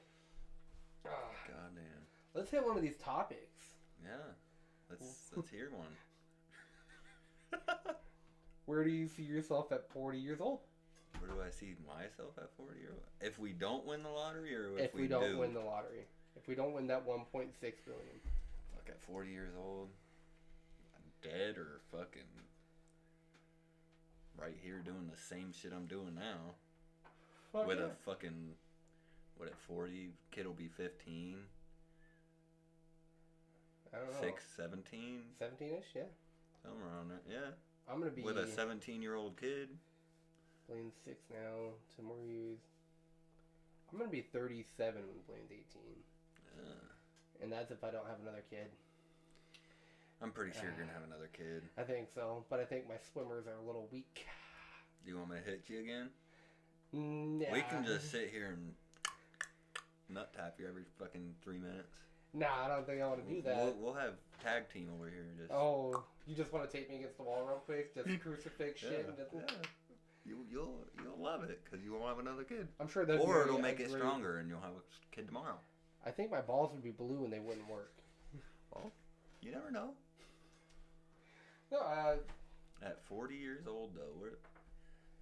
Ah, 1.05 1.09
God 1.47 1.75
damn. 1.75 2.05
let's 2.33 2.51
hit 2.51 2.63
one 2.65 2.75
of 2.75 2.81
these 2.83 2.97
topics. 2.97 3.75
Yeah. 4.03 4.33
Let's 4.89 5.31
let's 5.35 5.49
hear 5.49 5.69
one. 5.71 5.95
Where 8.65 8.83
do 8.83 8.89
you 8.91 9.07
see 9.07 9.23
yourself 9.23 9.71
at 9.71 9.87
40 9.89 10.17
years 10.19 10.39
old? 10.41 10.59
Where 11.19 11.29
do 11.31 11.41
I 11.41 11.49
see 11.49 11.75
myself 11.87 12.37
at 12.37 12.49
40 12.55 12.79
or 12.85 12.93
if 13.19 13.39
we 13.39 13.51
don't 13.51 13.85
win 13.85 14.03
the 14.03 14.09
lottery 14.09 14.55
or 14.55 14.77
if, 14.77 14.85
If, 14.85 14.93
we, 14.93 15.07
don't 15.07 15.31
do? 15.31 15.37
win 15.39 15.53
the 15.53 15.59
lottery, 15.59 16.05
if 16.35 16.47
we 16.47 16.53
don't 16.55 16.73
win 16.73 16.87
that 16.87 17.05
1.6 17.05 17.25
billion, 17.61 18.19
Fuck 18.75 18.89
at 18.89 19.01
40 19.01 19.29
years 19.31 19.53
old, 19.57 19.89
I'm 20.95 21.11
dead 21.29 21.57
or 21.57 21.81
fucking 21.91 22.21
right 24.41 24.55
here 24.63 24.79
doing 24.83 25.09
the 25.11 25.17
same 25.17 25.51
shit 25.51 25.71
I'm 25.75 25.85
doing 25.87 26.15
now 26.15 26.55
Fuck 27.51 27.67
with 27.67 27.79
yeah. 27.79 27.85
a 27.85 27.89
fucking 28.05 28.53
what 29.37 29.49
at 29.49 29.57
40 29.57 30.11
kid 30.31 30.45
will 30.45 30.53
be 30.53 30.67
15, 30.67 31.37
I 33.93 33.97
don't 33.97 34.11
know, 34.11 34.19
6, 34.21 34.43
17, 34.57 35.21
17ish, 35.41 35.95
yeah. 35.95 36.01
somewhere 36.61 36.87
around 36.93 37.09
there. 37.09 37.21
Yeah, 37.29 37.51
I'm 37.91 37.99
gonna 37.99 38.11
be 38.11 38.21
with 38.21 38.37
a 38.37 38.47
17 38.47 39.01
year 39.01 39.15
old 39.15 39.37
kid. 39.39 39.69
Blaine's 40.67 40.93
six 41.05 41.23
now. 41.31 41.71
Two 41.95 42.03
more 42.03 42.21
years. 42.27 42.59
I'm 43.91 43.97
gonna 43.97 44.11
be 44.11 44.21
37 44.21 44.93
when 45.01 45.17
Blaine's 45.25 45.51
18, 45.51 45.81
Uh, 46.59 47.41
and 47.41 47.51
that's 47.51 47.71
if 47.71 47.83
I 47.83 47.89
don't 47.91 48.05
have 48.07 48.19
another 48.21 48.43
kid. 48.49 48.69
I'm 50.21 50.31
pretty 50.31 50.51
sure 50.51 50.63
you're 50.65 50.85
gonna 50.85 50.93
have 50.93 51.03
ah. 51.03 51.13
another 51.13 51.29
kid. 51.31 51.63
I 51.77 51.83
think 51.83 52.07
so, 52.13 52.45
but 52.49 52.59
I 52.59 52.65
think 52.65 52.87
my 52.87 52.95
swimmers 53.13 53.47
are 53.47 53.55
a 53.63 53.65
little 53.65 53.87
weak. 53.91 54.25
Do 55.03 55.11
you 55.11 55.17
want 55.17 55.31
me 55.31 55.37
to 55.37 55.49
hit 55.49 55.63
you 55.67 55.79
again? 55.79 56.09
Nah. 56.91 57.53
We 57.53 57.61
can 57.61 57.85
just 57.85 58.11
sit 58.11 58.29
here 58.29 58.47
and 58.47 58.73
nut 60.09 60.33
tap 60.35 60.55
you 60.59 60.67
every 60.67 60.83
fucking 60.99 61.35
three 61.41 61.57
minutes. 61.57 61.93
Nah, 62.33 62.65
I 62.65 62.67
don't 62.67 62.85
think 62.85 63.01
I 63.01 63.07
want 63.07 63.27
to 63.27 63.33
do 63.33 63.41
that. 63.43 63.55
We'll, 63.55 63.75
we'll 63.79 63.93
have 63.93 64.13
tag 64.43 64.69
team 64.71 64.89
over 64.93 65.09
here. 65.09 65.25
Just 65.37 65.51
Oh, 65.51 66.03
you 66.27 66.35
just 66.35 66.51
want 66.53 66.69
to 66.69 66.77
take 66.77 66.89
me 66.89 66.97
against 66.97 67.17
the 67.17 67.23
wall 67.23 67.45
real 67.47 67.61
quick? 67.65 67.95
Just 67.95 68.19
crucifix 68.21 68.81
shit? 68.81 69.05
And 69.07 69.17
just, 69.17 69.29
yeah. 69.33 69.41
You, 70.25 70.45
you'll 70.51 70.85
you'll 71.01 71.23
love 71.23 71.43
it 71.43 71.61
because 71.63 71.83
you 71.83 71.93
won't 71.93 72.05
have 72.05 72.19
another 72.19 72.43
kid, 72.43 72.67
I'm 72.79 72.87
sure 72.87 73.05
that. 73.05 73.19
or 73.19 73.43
it'll 73.43 73.57
make 73.57 73.79
it 73.79 73.89
stronger 73.89 74.37
and 74.37 74.49
you'll 74.49 74.59
have 74.59 74.71
a 74.71 75.15
kid 75.15 75.27
tomorrow. 75.27 75.55
I 76.05 76.11
think 76.11 76.29
my 76.29 76.41
balls 76.41 76.71
would 76.73 76.83
be 76.83 76.91
blue 76.91 77.23
and 77.23 77.33
they 77.33 77.39
wouldn't 77.39 77.67
work. 77.69 77.93
Well, 78.73 78.91
you 79.41 79.51
never 79.51 79.71
know. 79.71 79.93
No, 81.71 81.79
uh, 81.79 82.15
At 82.81 83.03
40 83.05 83.35
years 83.35 83.67
old, 83.67 83.93
though, 83.95 84.15
we're, 84.19 84.39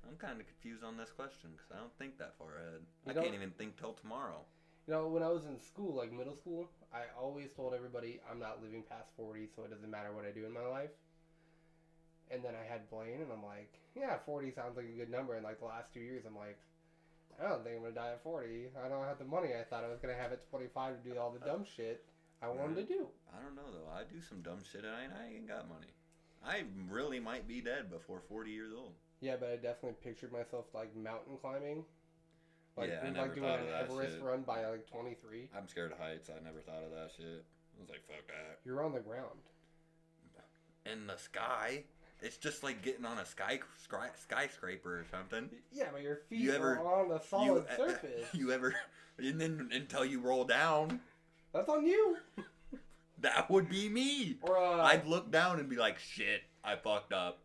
I'm 0.07 0.15
kind 0.17 0.39
of 0.39 0.45
confused 0.47 0.83
on 0.83 0.95
this 0.95 1.09
question 1.11 1.49
because 1.57 1.71
I 1.73 1.79
don't 1.79 1.91
think 1.97 2.17
that 2.19 2.37
far 2.37 2.57
ahead. 2.61 2.81
I 3.07 3.13
don't- 3.13 3.23
can't 3.23 3.35
even 3.35 3.51
think 3.51 3.77
till 3.77 3.93
tomorrow. 3.93 4.45
You 4.85 4.93
know, 4.93 5.07
when 5.09 5.23
I 5.23 5.27
was 5.27 5.45
in 5.47 5.59
school, 5.59 5.95
like 5.95 6.13
middle 6.13 6.35
school, 6.35 6.69
I 6.93 7.03
always 7.19 7.51
told 7.51 7.73
everybody 7.73 8.21
I'm 8.29 8.39
not 8.39 8.61
living 8.61 8.83
past 8.83 9.09
40, 9.17 9.47
so 9.55 9.63
it 9.63 9.69
doesn't 9.71 9.89
matter 9.89 10.13
what 10.13 10.23
I 10.23 10.31
do 10.31 10.45
in 10.45 10.53
my 10.53 10.65
life. 10.65 10.91
And 12.31 12.43
then 12.43 12.53
I 12.55 12.63
had 12.63 12.89
Blaine, 12.89 13.21
and 13.21 13.31
I'm 13.31 13.43
like, 13.43 13.79
yeah, 13.95 14.17
40 14.25 14.51
sounds 14.51 14.77
like 14.77 14.85
a 14.85 14.95
good 14.95 15.09
number. 15.09 15.35
And 15.35 15.43
like 15.43 15.59
the 15.59 15.65
last 15.65 15.91
two 15.93 15.99
years, 15.99 16.23
I'm 16.25 16.37
like, 16.37 16.57
I 17.41 17.47
don't 17.49 17.63
think 17.63 17.75
I'm 17.75 17.81
gonna 17.83 17.95
die 17.95 18.11
at 18.13 18.23
40. 18.23 18.69
I 18.83 18.87
don't 18.87 19.03
have 19.05 19.17
the 19.19 19.25
money 19.25 19.49
I 19.55 19.63
thought 19.63 19.83
I 19.83 19.87
was 19.89 19.99
gonna 19.99 20.15
have 20.15 20.31
at 20.31 20.47
25 20.49 21.03
to 21.03 21.09
do 21.09 21.17
all 21.17 21.31
the 21.31 21.39
dumb 21.39 21.63
shit 21.65 22.05
I 22.41 22.47
wanted 22.49 22.75
to 22.75 22.83
do. 22.83 23.07
I 23.35 23.41
don't 23.43 23.55
know 23.55 23.69
though. 23.71 23.89
I 23.91 24.03
do 24.05 24.21
some 24.21 24.41
dumb 24.41 24.63
shit 24.63 24.85
and 24.85 24.93
I, 24.95 25.03
ain't- 25.03 25.13
I 25.13 25.25
ain't 25.35 25.47
got 25.47 25.67
money. 25.67 25.87
I 26.45 26.63
really 26.89 27.19
might 27.19 27.47
be 27.47 27.61
dead 27.61 27.89
before 27.91 28.21
40 28.29 28.51
years 28.51 28.71
old. 28.77 28.93
Yeah, 29.21 29.35
but 29.39 29.49
I 29.49 29.55
definitely 29.55 29.95
pictured 30.03 30.31
myself 30.31 30.65
like 30.73 30.95
mountain 30.95 31.37
climbing, 31.41 31.83
like 32.77 32.89
Yeah, 32.89 32.99
I 33.03 33.21
like 33.21 33.35
doing 33.35 33.49
an 33.49 33.59
Everest 33.79 34.13
shit. 34.15 34.23
run 34.23 34.43
by 34.43 34.65
like 34.67 34.87
23. 34.89 35.49
I'm 35.57 35.67
scared 35.67 35.91
of 35.91 35.97
heights. 35.97 36.29
I 36.29 36.43
never 36.43 36.59
thought 36.59 36.83
of 36.83 36.91
that 36.91 37.11
shit. 37.17 37.43
I 37.77 37.81
was 37.81 37.89
like, 37.89 38.05
fuck 38.07 38.27
that. 38.27 38.59
You're 38.65 38.83
on 38.83 38.93
the 38.93 38.99
ground. 38.99 39.39
In 40.85 41.05
the 41.07 41.17
sky. 41.17 41.83
It's 42.21 42.37
just 42.37 42.63
like 42.63 42.81
getting 42.81 43.05
on 43.05 43.17
a 43.19 43.25
sky, 43.25 43.59
sky 43.83 44.09
skyscraper 44.17 44.99
or 44.99 45.05
something. 45.11 45.49
Yeah, 45.71 45.87
but 45.91 46.01
your 46.01 46.15
feet 46.29 46.39
You 46.39 46.53
ever- 46.53 46.77
are 46.77 47.03
on 47.05 47.11
a 47.11 47.21
solid 47.21 47.45
you, 47.45 47.55
uh, 47.57 47.61
e-, 47.61 47.75
surface. 47.77 48.27
You 48.33 48.51
ever, 48.51 48.73
and 49.19 49.39
then 49.39 49.69
until 49.73 50.05
you 50.05 50.19
roll 50.21 50.45
down, 50.45 50.99
That's 51.53 51.69
on 51.69 51.85
you. 51.85 52.17
that 53.21 53.49
would 53.49 53.69
be 53.69 53.89
me. 53.89 54.37
Or 54.41 54.57
uh, 54.57 54.83
I'd 54.83 55.05
look 55.05 55.31
down 55.31 55.59
and 55.59 55.69
be 55.69 55.75
like, 55.75 55.99
shit, 55.99 56.41
I 56.63 56.75
fucked 56.75 57.13
up. 57.13 57.39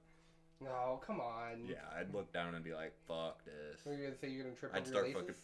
no, 0.60 1.00
come 1.06 1.20
on. 1.20 1.66
Yeah, 1.68 1.76
I'd 1.98 2.12
look 2.14 2.32
down 2.32 2.54
and 2.54 2.64
be 2.64 2.72
like, 2.74 2.92
fuck 3.08 3.44
this. 3.44 3.80
What 3.84 3.92
are 3.94 3.98
you 3.98 4.04
gonna 4.04 4.16
say? 4.18 4.28
You're 4.28 4.44
gonna 4.44 4.56
trip 4.56 4.72
I'd 4.74 4.80
over 4.82 4.90
start 4.90 5.08
your 5.08 5.18
fucking. 5.20 5.34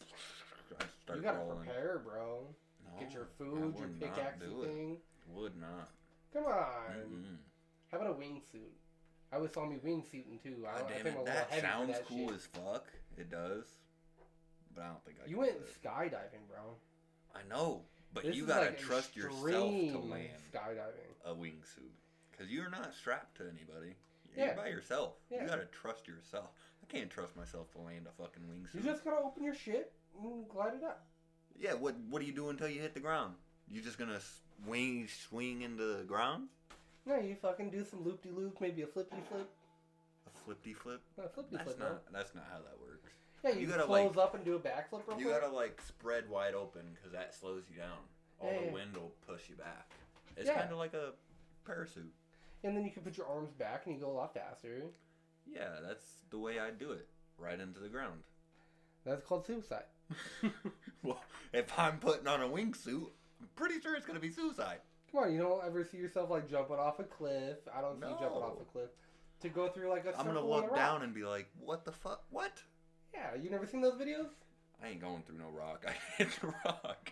I'd 0.81 0.87
start 1.03 1.19
You 1.19 1.23
gotta 1.25 1.39
rolling. 1.39 1.59
prepare, 1.59 2.01
bro. 2.05 2.47
No, 2.85 3.01
Get 3.01 3.13
your 3.15 3.27
food, 3.39 3.75
your 3.79 3.89
pickaxe 3.89 4.41
thing. 4.41 4.97
Would 5.35 5.57
not. 5.61 5.91
Come 6.33 6.45
on. 6.45 6.95
Mm-mm. 7.11 7.37
How 7.91 7.99
about 7.99 8.11
a 8.11 8.15
wingsuit? 8.15 8.73
I 9.33 9.37
always 9.37 9.53
saw 9.53 9.67
me 9.67 9.77
wingsuiting 9.85 10.43
too. 10.43 10.67
I, 10.67 10.81
God 10.81 10.91
I 10.91 11.03
damn 11.03 11.17
a 11.17 11.21
it, 11.21 11.25
that 11.27 11.61
sounds 11.61 11.93
that 11.93 12.07
cool 12.07 12.29
shit. 12.29 12.37
as 12.37 12.47
fuck. 12.47 12.87
It 13.17 13.31
does. 13.31 13.65
But 14.75 14.85
I 14.85 14.87
don't 14.89 15.05
think 15.05 15.19
I 15.25 15.29
You 15.29 15.39
went 15.39 15.53
skydiving, 15.83 16.47
bro. 16.49 16.77
I 17.35 17.41
know, 17.49 17.83
but 18.15 18.25
This 18.25 18.37
you 18.37 18.47
gotta 18.47 18.67
like 18.67 18.79
trust 18.79 19.17
yourself 19.17 19.43
to 19.43 19.99
land 19.99 20.31
skydiving. 20.53 21.15
a 21.25 21.35
wingsuit. 21.35 21.93
Because 22.31 22.51
you're 22.53 22.71
not 22.71 22.95
strapped 22.95 23.37
to 23.39 23.43
anybody. 23.45 23.95
You're 24.37 24.55
by 24.55 24.69
yourself. 24.69 25.15
Yeah. 25.31 25.43
You 25.43 25.49
gotta 25.49 25.67
trust 25.67 26.07
yourself. 26.07 26.51
I 26.83 26.87
can't 26.93 27.11
trust 27.11 27.37
myself 27.37 27.71
to 27.73 27.79
land 27.79 28.07
a 28.07 28.23
fucking 28.23 28.43
wingsuit. 28.45 28.75
You 28.75 28.91
just 28.91 29.05
gotta 29.05 29.25
open 29.25 29.43
your 29.45 29.55
shit 29.55 29.93
and 30.23 30.49
glide 30.49 30.75
it 30.75 30.85
up. 30.85 31.07
Yeah, 31.59 31.75
what 31.75 31.97
what 32.09 32.21
do 32.21 32.27
you 32.27 32.33
do 32.33 32.51
until 32.51 32.69
you 32.69 32.81
hit 32.81 32.95
the 32.95 33.01
ground? 33.01 33.35
You 33.71 33.81
just 33.83 33.99
gonna 33.99 34.21
swing 34.65 35.09
swing 35.29 35.63
into 35.63 35.85
the 35.99 36.05
ground? 36.05 36.49
No, 37.05 37.17
you 37.19 37.35
fucking 37.35 37.71
do 37.71 37.85
some 37.85 38.05
loop 38.05 38.23
de 38.23 38.31
loop, 38.31 38.61
maybe 38.61 38.83
a 38.83 38.87
flippy 38.87 39.17
flip. 39.31 39.49
A 40.27 40.45
flippy 40.45 40.73
flip? 40.75 41.01
A 41.23 41.29
flippy 41.29 41.49
That's 41.57 41.65
flip, 41.65 41.79
no. 41.81 41.87
not 41.87 42.13
that's 42.13 42.35
not 42.35 42.45
how 42.51 42.59
that 42.59 42.79
works. 42.81 43.11
Yeah, 43.45 43.51
you, 43.53 43.61
you 43.61 43.67
gotta, 43.69 43.85
close 43.85 44.15
like- 44.17 44.25
up 44.25 44.35
and 44.35 44.45
do 44.45 44.57
a 44.57 44.59
backflip 44.59 45.07
real 45.07 45.19
You 45.19 45.27
quick. 45.27 45.41
gotta 45.41 45.53
like 45.53 45.81
spread 45.87 46.29
wide 46.29 46.55
open 46.55 46.83
because 46.95 47.13
that 47.13 47.35
slows 47.35 47.65
you 47.71 47.77
down. 47.77 47.99
All 48.41 48.53
Yeah, 48.53 48.61
the 48.61 48.67
yeah. 48.67 48.73
wind 48.73 48.97
will 48.97 49.13
push 49.27 49.49
you 49.49 49.57
back. 49.57 49.91
It's 50.37 50.47
Yeah. 50.49 50.59
kind 50.61 50.73
of 50.73 50.79
like 50.79 50.95
a 50.95 51.13
parachute. 51.65 52.13
And 52.65 52.77
then 52.77 52.85
you 52.85 52.91
can 52.91 53.03
put 53.03 53.17
your 53.17 53.27
arms 53.27 53.53
back 53.53 53.87
and 53.87 53.95
you 53.95 54.01
go 54.01 54.11
a 54.11 54.13
lot 54.13 54.35
faster. 54.35 54.83
Yeah, 55.47 55.77
that's 55.87 56.05
the 56.31 56.39
way 56.39 56.59
I 56.59 56.71
do 56.71 56.93
it. 56.93 57.09
Right 57.39 57.59
into 57.59 57.79
the 57.81 57.89
ground. 57.89 58.23
That's 59.05 59.25
called 59.25 59.47
suicide. 59.47 59.85
well, 61.03 61.23
if 61.53 61.79
I'm 61.79 61.99
putting 61.99 62.27
on 62.27 62.43
a 62.43 62.49
wingsuit, 62.49 63.11
I'm 63.41 63.49
pretty 63.55 63.81
sure 63.81 63.95
it's 63.95 64.07
gonna 64.07 64.19
be 64.21 64.31
suicide. 64.31 64.79
Come 65.13 65.23
on, 65.25 65.33
you 65.33 65.39
don't 65.39 65.65
ever 65.65 65.85
see 65.85 65.97
yourself 65.99 66.31
like 66.31 66.51
jumping 66.51 66.77
off 66.77 66.99
a 66.99 67.05
cliff. 67.05 67.59
I 67.75 67.81
don't 67.81 68.01
see 68.01 68.07
you 68.09 68.17
jumping 68.21 68.43
off 68.43 68.61
a 68.61 68.65
cliff. 68.65 68.91
To 69.41 69.49
go 69.49 69.69
through 69.69 69.89
like 69.91 70.05
a 70.05 70.19
I'm 70.19 70.27
gonna 70.27 70.45
look 70.45 70.75
down 70.75 71.03
and 71.03 71.15
be 71.15 71.23
like, 71.25 71.49
"What 71.61 71.85
the 71.85 71.93
fuck? 71.93 72.25
What?" 72.31 72.61
Yeah, 73.13 73.35
you 73.41 73.51
never 73.51 73.67
seen 73.67 73.81
those 73.81 73.95
videos? 73.95 74.29
I 74.83 74.89
ain't 74.89 75.01
going 75.01 75.23
through 75.27 75.39
no 75.39 75.49
rock. 75.57 75.85
I 75.89 75.93
hit 76.17 76.29
the 76.41 76.49
rock. 76.65 77.11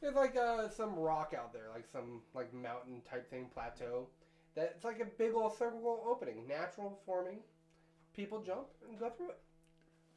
There's 0.00 0.14
like 0.14 0.36
uh, 0.36 0.68
some 0.68 0.94
rock 0.94 1.34
out 1.36 1.52
there, 1.52 1.68
like 1.74 1.86
some 1.90 2.20
like 2.34 2.52
mountain 2.54 3.00
type 3.08 3.28
thing, 3.30 3.46
plateau. 3.52 4.06
That 4.54 4.72
it's 4.76 4.84
like 4.84 5.00
a 5.00 5.04
big 5.04 5.34
old 5.34 5.56
circle 5.56 6.04
opening, 6.08 6.46
natural 6.48 6.98
forming. 7.06 7.38
People 8.14 8.40
jump 8.42 8.66
and 8.88 8.98
go 8.98 9.10
through 9.10 9.30
it. 9.30 9.38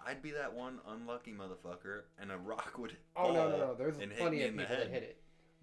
I'd 0.05 0.21
be 0.21 0.31
that 0.31 0.53
one 0.53 0.79
unlucky 0.87 1.31
motherfucker, 1.31 2.01
and 2.19 2.31
a 2.31 2.37
rock 2.37 2.77
would 2.79 2.95
Oh 3.15 3.31
no 3.31 3.49
no 3.49 3.57
no! 3.57 3.75
There's 3.75 3.97
and 3.99 4.11
plenty 4.15 4.41
of 4.43 4.49
in 4.49 4.55
the 4.57 4.63
people 4.63 4.75
that 4.77 4.83
head. 4.87 4.93
hit 4.93 5.03
it. 5.03 5.17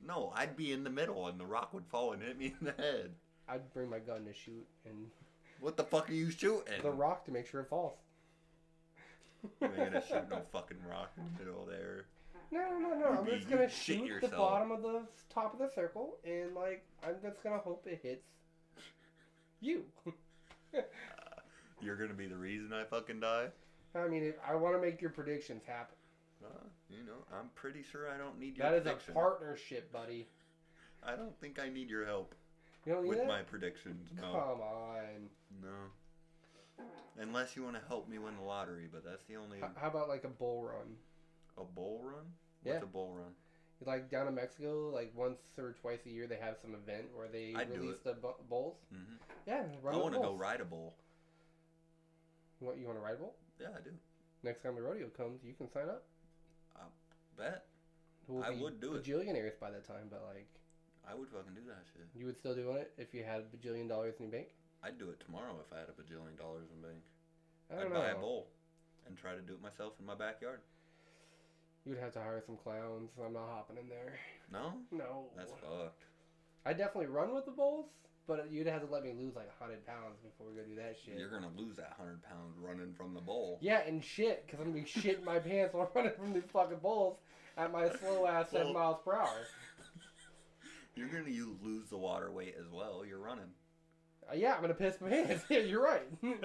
No, 0.06 0.32
I'd 0.36 0.56
be 0.56 0.72
in 0.72 0.84
the 0.84 0.90
middle, 0.90 1.26
and 1.26 1.40
the 1.40 1.46
rock 1.46 1.74
would 1.74 1.86
fall 1.86 2.12
and 2.12 2.22
hit 2.22 2.38
me 2.38 2.54
in 2.60 2.66
the 2.66 2.72
head. 2.80 3.10
I'd 3.48 3.72
bring 3.72 3.90
my 3.90 3.98
gun 3.98 4.24
to 4.26 4.32
shoot 4.34 4.66
and 4.84 5.06
What 5.60 5.76
the 5.76 5.82
fuck 5.84 6.08
are 6.08 6.12
you 6.14 6.30
shooting? 6.30 6.82
the 6.82 6.90
rock 6.90 7.24
to 7.24 7.32
make 7.32 7.46
sure 7.46 7.60
it 7.62 7.68
falls. 7.68 7.94
You 9.42 9.50
ain't 9.62 9.76
gonna 9.76 10.02
shoot 10.06 10.28
no 10.30 10.40
fucking 10.52 10.78
rock 10.90 11.12
in 11.16 11.24
the 11.24 11.44
middle 11.44 11.64
there. 11.66 12.04
No, 12.50 12.60
no, 12.78 12.78
no, 12.78 12.94
no. 12.98 13.18
I'm 13.20 13.26
just 13.26 13.48
gonna 13.48 13.68
shoot 13.68 14.20
the 14.20 14.28
bottom 14.28 14.70
of 14.72 14.82
the 14.82 15.02
top 15.32 15.52
of 15.52 15.58
the 15.58 15.68
circle, 15.74 16.16
and 16.24 16.54
like 16.54 16.84
I'm 17.06 17.16
just 17.22 17.42
gonna 17.42 17.58
hope 17.58 17.86
it 17.86 18.00
hits 18.02 18.26
you. 19.60 19.84
You're 21.80 21.96
gonna 21.96 22.14
be 22.14 22.26
the 22.26 22.36
reason 22.36 22.72
I 22.72 22.84
fucking 22.84 23.20
die. 23.20 23.48
I 23.94 24.08
mean, 24.08 24.22
if 24.24 24.34
I 24.46 24.54
want 24.54 24.74
to 24.76 24.80
make 24.80 25.00
your 25.00 25.10
predictions 25.10 25.62
happen. 25.66 25.94
Uh, 26.44 26.48
you 26.88 26.98
know, 27.04 27.24
I'm 27.32 27.48
pretty 27.54 27.82
sure 27.82 28.08
I 28.08 28.16
don't 28.16 28.38
need 28.38 28.56
your 28.56 28.68
That 28.70 28.76
is 28.76 28.82
prediction. 28.84 29.12
a 29.12 29.14
partnership, 29.14 29.92
buddy. 29.92 30.28
I 31.02 31.16
don't 31.16 31.36
think 31.40 31.58
I 31.58 31.68
need 31.68 31.90
your 31.90 32.04
help 32.06 32.34
You 32.86 32.92
don't 32.94 33.02
need 33.04 33.08
with 33.10 33.18
that? 33.18 33.26
my 33.28 33.42
predictions. 33.42 34.08
No, 34.16 34.22
Come 34.22 34.60
on. 34.60 35.28
no. 35.62 35.68
Unless 37.20 37.56
you 37.56 37.62
want 37.64 37.74
to 37.76 37.82
help 37.88 38.08
me 38.08 38.18
win 38.18 38.36
the 38.36 38.42
lottery, 38.42 38.88
but 38.90 39.04
that's 39.04 39.24
the 39.24 39.36
only 39.36 39.58
H- 39.58 39.64
How 39.76 39.88
about 39.88 40.08
like 40.08 40.24
a 40.24 40.28
bull 40.28 40.64
run? 40.64 40.96
a 41.56 41.64
bull 41.64 42.00
run. 42.04 42.24
Yeah. 42.64 42.72
What's 42.74 42.84
a 42.84 42.86
bull 42.86 43.12
run? 43.12 43.32
Like 43.84 44.10
down 44.10 44.26
in 44.28 44.34
Mexico, 44.34 44.90
like 44.92 45.10
once 45.16 45.38
or 45.58 45.72
twice 45.80 46.00
a 46.06 46.10
year, 46.10 46.26
they 46.26 46.36
have 46.36 46.56
some 46.60 46.74
event 46.74 47.06
where 47.14 47.28
they 47.28 47.54
I'd 47.56 47.68
release 47.70 47.98
the 48.04 48.14
bu- 48.14 48.42
bulls. 48.48 48.76
hmm 48.90 49.14
Yeah, 49.46 49.62
run 49.82 49.94
I 49.94 49.98
want 49.98 50.14
to 50.14 50.20
go 50.20 50.32
ride 50.34 50.60
a 50.60 50.64
bull. 50.64 50.94
What 52.60 52.76
you 52.76 52.86
want 52.86 52.98
to 52.98 53.02
ride 53.02 53.14
a 53.14 53.18
bull? 53.18 53.34
Yeah, 53.60 53.68
I 53.76 53.80
do. 53.80 53.90
Next 54.42 54.62
time 54.62 54.74
the 54.74 54.82
rodeo 54.82 55.08
comes, 55.08 55.42
you 55.44 55.54
can 55.54 55.68
sign 55.68 55.88
up. 55.88 56.02
I 56.76 56.82
bet 57.36 57.64
We'll 58.26 58.42
I 58.42 58.50
would 58.50 58.80
do 58.80 58.94
it. 58.94 59.04
Bajillionaires 59.04 59.58
by 59.58 59.70
that 59.70 59.84
time, 59.86 60.06
but 60.10 60.22
like 60.28 60.46
I 61.08 61.14
would 61.14 61.28
fucking 61.30 61.54
do 61.54 61.62
that 61.68 61.82
shit. 61.92 62.06
you 62.14 62.26
would 62.26 62.36
still 62.36 62.54
do 62.54 62.72
it 62.72 62.92
if 62.98 63.14
you 63.14 63.24
had 63.24 63.40
a 63.40 63.56
bajillion 63.56 63.88
dollars 63.88 64.14
in 64.18 64.24
your 64.24 64.32
bank. 64.32 64.48
I'd 64.82 64.98
do 64.98 65.10
it 65.10 65.20
tomorrow 65.24 65.56
if 65.64 65.72
I 65.74 65.80
had 65.80 65.88
a 65.88 65.96
bajillion 65.96 66.38
dollars 66.38 66.68
in 66.74 66.80
bank. 66.82 67.02
I 67.70 67.76
I'd 67.76 67.82
don't 67.82 67.92
buy 67.94 68.08
a 68.10 68.16
bowl 68.16 68.48
and 69.06 69.16
try 69.16 69.34
to 69.34 69.40
do 69.40 69.54
it 69.54 69.62
myself 69.62 69.94
in 70.00 70.06
my 70.06 70.14
backyard. 70.14 70.60
You 71.84 71.92
would 71.94 72.00
have 72.02 72.12
to 72.14 72.20
hire 72.20 72.42
some 72.44 72.56
clowns. 72.56 73.10
I'm 73.24 73.32
not 73.32 73.48
hopping 73.48 73.76
in 73.78 73.88
there. 73.88 74.14
No, 74.52 74.74
No. 74.92 75.26
that's 75.36 75.52
fucked. 75.52 76.04
I 76.66 76.72
definitely 76.72 77.06
run 77.06 77.34
with 77.34 77.44
the 77.46 77.50
bulls, 77.50 77.86
but 78.26 78.50
you'd 78.52 78.66
have 78.66 78.82
to 78.86 78.92
let 78.92 79.02
me 79.04 79.12
lose 79.18 79.34
like 79.36 79.48
100 79.58 79.86
pounds 79.86 80.18
before 80.22 80.46
we 80.50 80.56
go 80.60 80.62
do 80.68 80.74
that 80.76 80.96
shit. 81.02 81.18
You're 81.18 81.30
gonna 81.30 81.50
lose 81.56 81.76
that 81.76 81.94
hundred 81.98 82.22
pounds 82.22 82.56
running 82.60 82.92
from 82.94 83.14
the 83.14 83.20
bowl. 83.20 83.58
Yeah, 83.62 83.80
and 83.86 84.04
shit, 84.04 84.44
because 84.46 84.60
I'm 84.60 84.72
gonna 84.72 84.84
be 84.84 84.88
shitting 84.88 85.24
my 85.24 85.38
pants 85.38 85.72
while 85.74 85.90
running 85.94 86.12
from 86.16 86.34
these 86.34 86.44
fucking 86.52 86.78
bulls 86.78 87.16
at 87.56 87.72
my 87.72 87.88
slow 87.88 88.26
ass 88.26 88.50
seven 88.50 88.72
miles 88.74 88.98
per 89.04 89.14
hour. 89.14 89.46
You're 90.94 91.08
gonna 91.08 91.30
you 91.30 91.56
lose 91.62 91.88
the 91.88 91.96
water 91.96 92.30
weight 92.30 92.54
as 92.58 92.68
well. 92.70 93.04
You're 93.06 93.18
running. 93.20 93.50
Uh, 94.30 94.34
yeah, 94.34 94.54
I'm 94.54 94.60
gonna 94.60 94.74
piss 94.74 95.00
my 95.00 95.08
pants. 95.08 95.44
yeah, 95.50 95.58
you're 95.60 95.82
right. 95.82 96.06
oh 96.22 96.36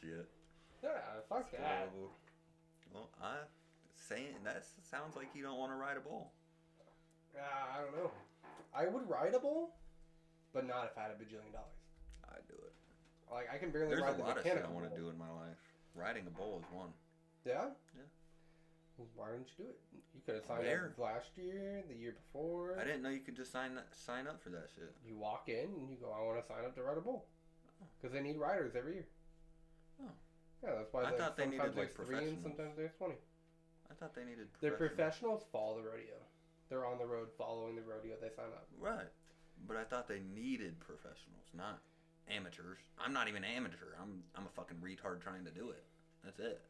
shit. 0.00 0.28
yeah, 0.82 0.90
fuck 1.28 1.50
that. 1.50 1.60
Terrible. 1.60 2.10
Well, 2.94 3.08
I 3.22 3.36
saying 3.94 4.34
that 4.44 4.64
sounds 4.88 5.16
like 5.16 5.28
you 5.34 5.42
don't 5.42 5.58
want 5.58 5.72
to 5.72 5.76
ride 5.76 5.96
a 5.96 6.00
bull. 6.00 6.32
Uh, 7.36 7.40
I 7.42 7.80
don't 7.82 7.96
know. 7.96 8.10
I 8.74 8.86
would 8.86 9.08
ride 9.08 9.34
a 9.34 9.40
bull, 9.40 9.74
but 10.52 10.66
not 10.66 10.90
if 10.90 10.98
I 10.98 11.02
had 11.02 11.10
a 11.10 11.14
bajillion 11.14 11.52
dollars. 11.52 11.78
I'd 12.30 12.46
do 12.46 12.54
it. 12.54 12.72
Like 13.32 13.48
I 13.52 13.58
can 13.58 13.70
barely 13.70 13.90
There's 13.90 14.02
ride 14.02 14.14
a 14.14 14.16
the 14.16 14.22
lot 14.22 14.38
of 14.38 14.42
shit 14.44 14.62
I 14.64 14.70
want 14.70 14.90
to 14.90 14.96
do 14.96 15.08
in 15.08 15.18
my 15.18 15.30
life. 15.30 15.58
Riding 15.94 16.26
a 16.26 16.30
bull 16.30 16.62
is 16.62 16.76
one. 16.76 16.90
Yeah. 17.44 17.70
Yeah. 17.96 18.06
Why 19.14 19.32
didn't 19.32 19.48
you 19.56 19.64
do 19.64 19.70
it? 19.70 19.78
You 20.14 20.20
could 20.24 20.34
have 20.36 20.44
signed 20.44 20.64
Where? 20.64 20.92
up 20.96 20.98
last 20.98 21.36
year, 21.36 21.82
the 21.88 21.94
year 21.94 22.14
before. 22.14 22.76
I 22.80 22.84
didn't 22.84 23.02
know 23.02 23.10
you 23.10 23.20
could 23.20 23.36
just 23.36 23.52
sign 23.52 23.74
that, 23.74 23.88
sign 23.94 24.26
up 24.26 24.42
for 24.42 24.50
that 24.50 24.68
shit. 24.74 24.94
You 25.06 25.16
walk 25.16 25.48
in 25.48 25.70
and 25.78 25.90
you 25.90 25.96
go, 26.00 26.12
I 26.12 26.24
want 26.24 26.40
to 26.40 26.46
sign 26.46 26.64
up 26.64 26.74
to 26.76 26.82
ride 26.82 26.98
a 26.98 27.00
bull. 27.00 27.26
Oh. 27.80 27.86
Because 28.00 28.12
they 28.12 28.20
need 28.20 28.38
riders 28.38 28.74
every 28.76 28.94
year. 28.94 29.06
Oh. 30.02 30.12
Yeah, 30.62 30.70
that's 30.76 30.92
why 30.92 31.04
I 31.04 31.12
thought 31.12 31.36
they 31.36 31.46
needed, 31.46 31.76
like, 31.76 31.94
three 31.94 32.18
and 32.18 32.42
professionals. 32.42 32.42
sometimes 32.42 32.76
there's 32.76 32.92
20. 32.98 33.14
I 33.90 33.94
thought 33.94 34.14
they 34.14 34.24
needed. 34.24 34.52
Professionals. 34.52 34.78
professionals 34.78 35.42
follow 35.50 35.76
the 35.80 35.88
rodeo. 35.88 36.20
They're 36.68 36.86
on 36.86 36.98
the 36.98 37.06
road 37.06 37.28
following 37.36 37.74
the 37.74 37.82
rodeo. 37.82 38.14
They 38.20 38.28
sign 38.28 38.52
up. 38.54 38.68
Right. 38.78 39.10
But 39.66 39.76
I 39.76 39.84
thought 39.84 40.08
they 40.08 40.20
needed 40.20 40.78
professionals, 40.80 41.48
not 41.56 41.80
amateurs. 42.28 42.78
I'm 42.98 43.12
not 43.12 43.28
even 43.28 43.44
amateur. 43.44 43.98
I'm 44.00 44.22
I'm 44.36 44.46
a 44.46 44.48
fucking 44.48 44.78
retard 44.78 45.20
trying 45.20 45.44
to 45.44 45.50
do 45.50 45.70
it. 45.70 45.84
That's 46.24 46.38
it. 46.38 46.62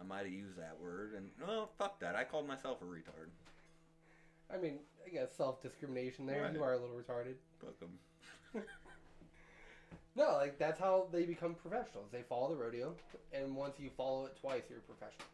I 0.00 0.04
might 0.04 0.24
have 0.24 0.32
used 0.32 0.58
that 0.58 0.76
word 0.82 1.14
and 1.16 1.28
well, 1.46 1.70
fuck 1.78 2.00
that. 2.00 2.14
I 2.16 2.24
called 2.24 2.46
myself 2.46 2.82
a 2.82 2.84
retard. 2.84 3.30
I 4.52 4.58
mean, 4.58 4.78
I 5.06 5.10
guess 5.10 5.28
self 5.36 5.62
discrimination 5.62 6.26
there. 6.26 6.42
Right. 6.42 6.52
You 6.52 6.62
are 6.62 6.74
a 6.74 6.78
little 6.78 6.96
retarded. 6.96 7.34
Fuck 7.60 7.74
'em. 7.82 8.62
No, 10.16 10.34
like 10.34 10.58
that's 10.58 10.78
how 10.78 11.08
they 11.10 11.24
become 11.24 11.54
professionals. 11.54 12.06
They 12.12 12.22
follow 12.22 12.48
the 12.50 12.56
rodeo, 12.56 12.94
and 13.32 13.56
once 13.56 13.80
you 13.80 13.90
follow 13.96 14.26
it 14.26 14.36
twice, 14.40 14.62
you're 14.70 14.78
a 14.78 14.82
professional. 14.82 15.26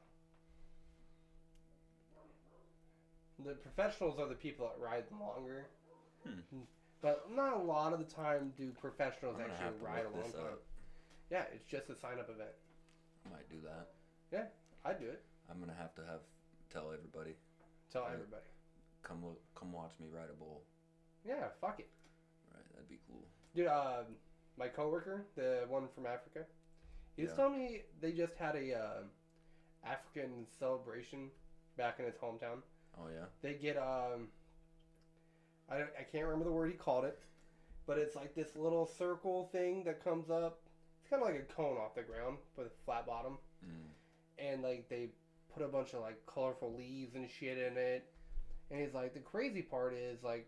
The 3.44 3.54
professionals 3.54 4.18
are 4.18 4.26
the 4.26 4.34
people 4.34 4.66
that 4.68 4.82
ride 4.82 5.04
the 5.10 5.22
longer. 5.22 5.66
Hmm. 6.26 6.60
But 7.02 7.26
not 7.34 7.56
a 7.56 7.58
lot 7.58 7.92
of 7.92 7.98
the 7.98 8.04
time 8.04 8.52
do 8.58 8.70
professionals 8.80 9.36
actually 9.40 9.76
ride 9.82 10.04
along. 10.04 10.32
Yeah, 11.30 11.44
it's 11.54 11.64
just 11.64 11.88
a 11.88 11.96
sign 11.96 12.18
up 12.18 12.28
event. 12.28 12.50
I 13.26 13.30
might 13.30 13.48
do 13.50 13.56
that. 13.64 13.88
I'd 14.32 14.98
do 14.98 15.06
it. 15.06 15.22
I'm 15.50 15.60
gonna 15.60 15.74
have 15.78 15.94
to 15.96 16.02
have 16.06 16.20
tell 16.70 16.92
everybody 16.92 17.36
Tell 17.92 18.02
Right. 18.02 18.14
everybody. 18.14 18.46
come 19.02 19.24
look, 19.24 19.40
come 19.54 19.72
watch 19.72 19.92
me 19.98 20.06
ride 20.08 20.30
a 20.30 20.34
bull. 20.34 20.62
Yeah, 21.24 21.48
fuck 21.60 21.80
it. 21.80 21.88
Right. 22.54 22.64
That'd 22.72 22.88
be 22.88 22.98
cool. 23.08 23.24
Dude, 23.54 23.66
um, 23.66 24.16
my 24.56 24.68
coworker, 24.68 25.26
the 25.34 25.64
one 25.68 25.88
from 25.88 26.06
Africa, 26.06 26.46
he 27.16 27.22
was 27.22 27.30
Yeah. 27.32 27.36
telling 27.36 27.58
me 27.58 27.82
they 28.00 28.12
just 28.12 28.34
had 28.36 28.54
a 28.56 28.74
uh, 28.74 29.02
African 29.84 30.46
celebration 30.58 31.30
back 31.76 31.98
in 31.98 32.04
his 32.06 32.16
hometown. 32.16 32.62
Oh 32.96 33.08
yeah. 33.08 33.26
They 33.42 33.54
get 33.54 33.76
um, 33.76 34.30
I 35.68 35.78
don't- 35.78 35.96
I 35.98 36.02
can't 36.04 36.24
remember 36.24 36.44
the 36.44 36.52
word 36.52 36.70
he 36.70 36.76
called 36.76 37.04
it, 37.04 37.18
but 37.86 37.98
it's 37.98 38.14
like 38.16 38.34
this 38.34 38.54
little 38.56 38.86
circle 38.86 39.46
thing 39.48 39.84
that 39.84 40.02
comes 40.02 40.30
up. 40.30 40.60
It's 41.00 41.08
kind 41.08 41.22
of 41.22 41.28
like 41.28 41.38
a 41.40 41.44
cone 41.44 41.76
off 41.78 41.94
the 41.94 42.02
ground 42.02 42.38
with 42.56 42.66
a 42.68 42.70
flat 42.84 43.06
bottom, 43.06 43.38
Mm. 43.64 43.89
And 44.40 44.62
like 44.62 44.88
they 44.88 45.10
put 45.52 45.62
a 45.64 45.68
bunch 45.68 45.94
of 45.94 46.00
like 46.00 46.24
colorful 46.26 46.74
leaves 46.76 47.14
and 47.14 47.28
shit 47.28 47.58
in 47.58 47.76
it. 47.76 48.06
And 48.70 48.80
he's 48.80 48.94
like, 48.94 49.14
the 49.14 49.20
crazy 49.20 49.62
part 49.62 49.94
is 49.94 50.22
like 50.22 50.46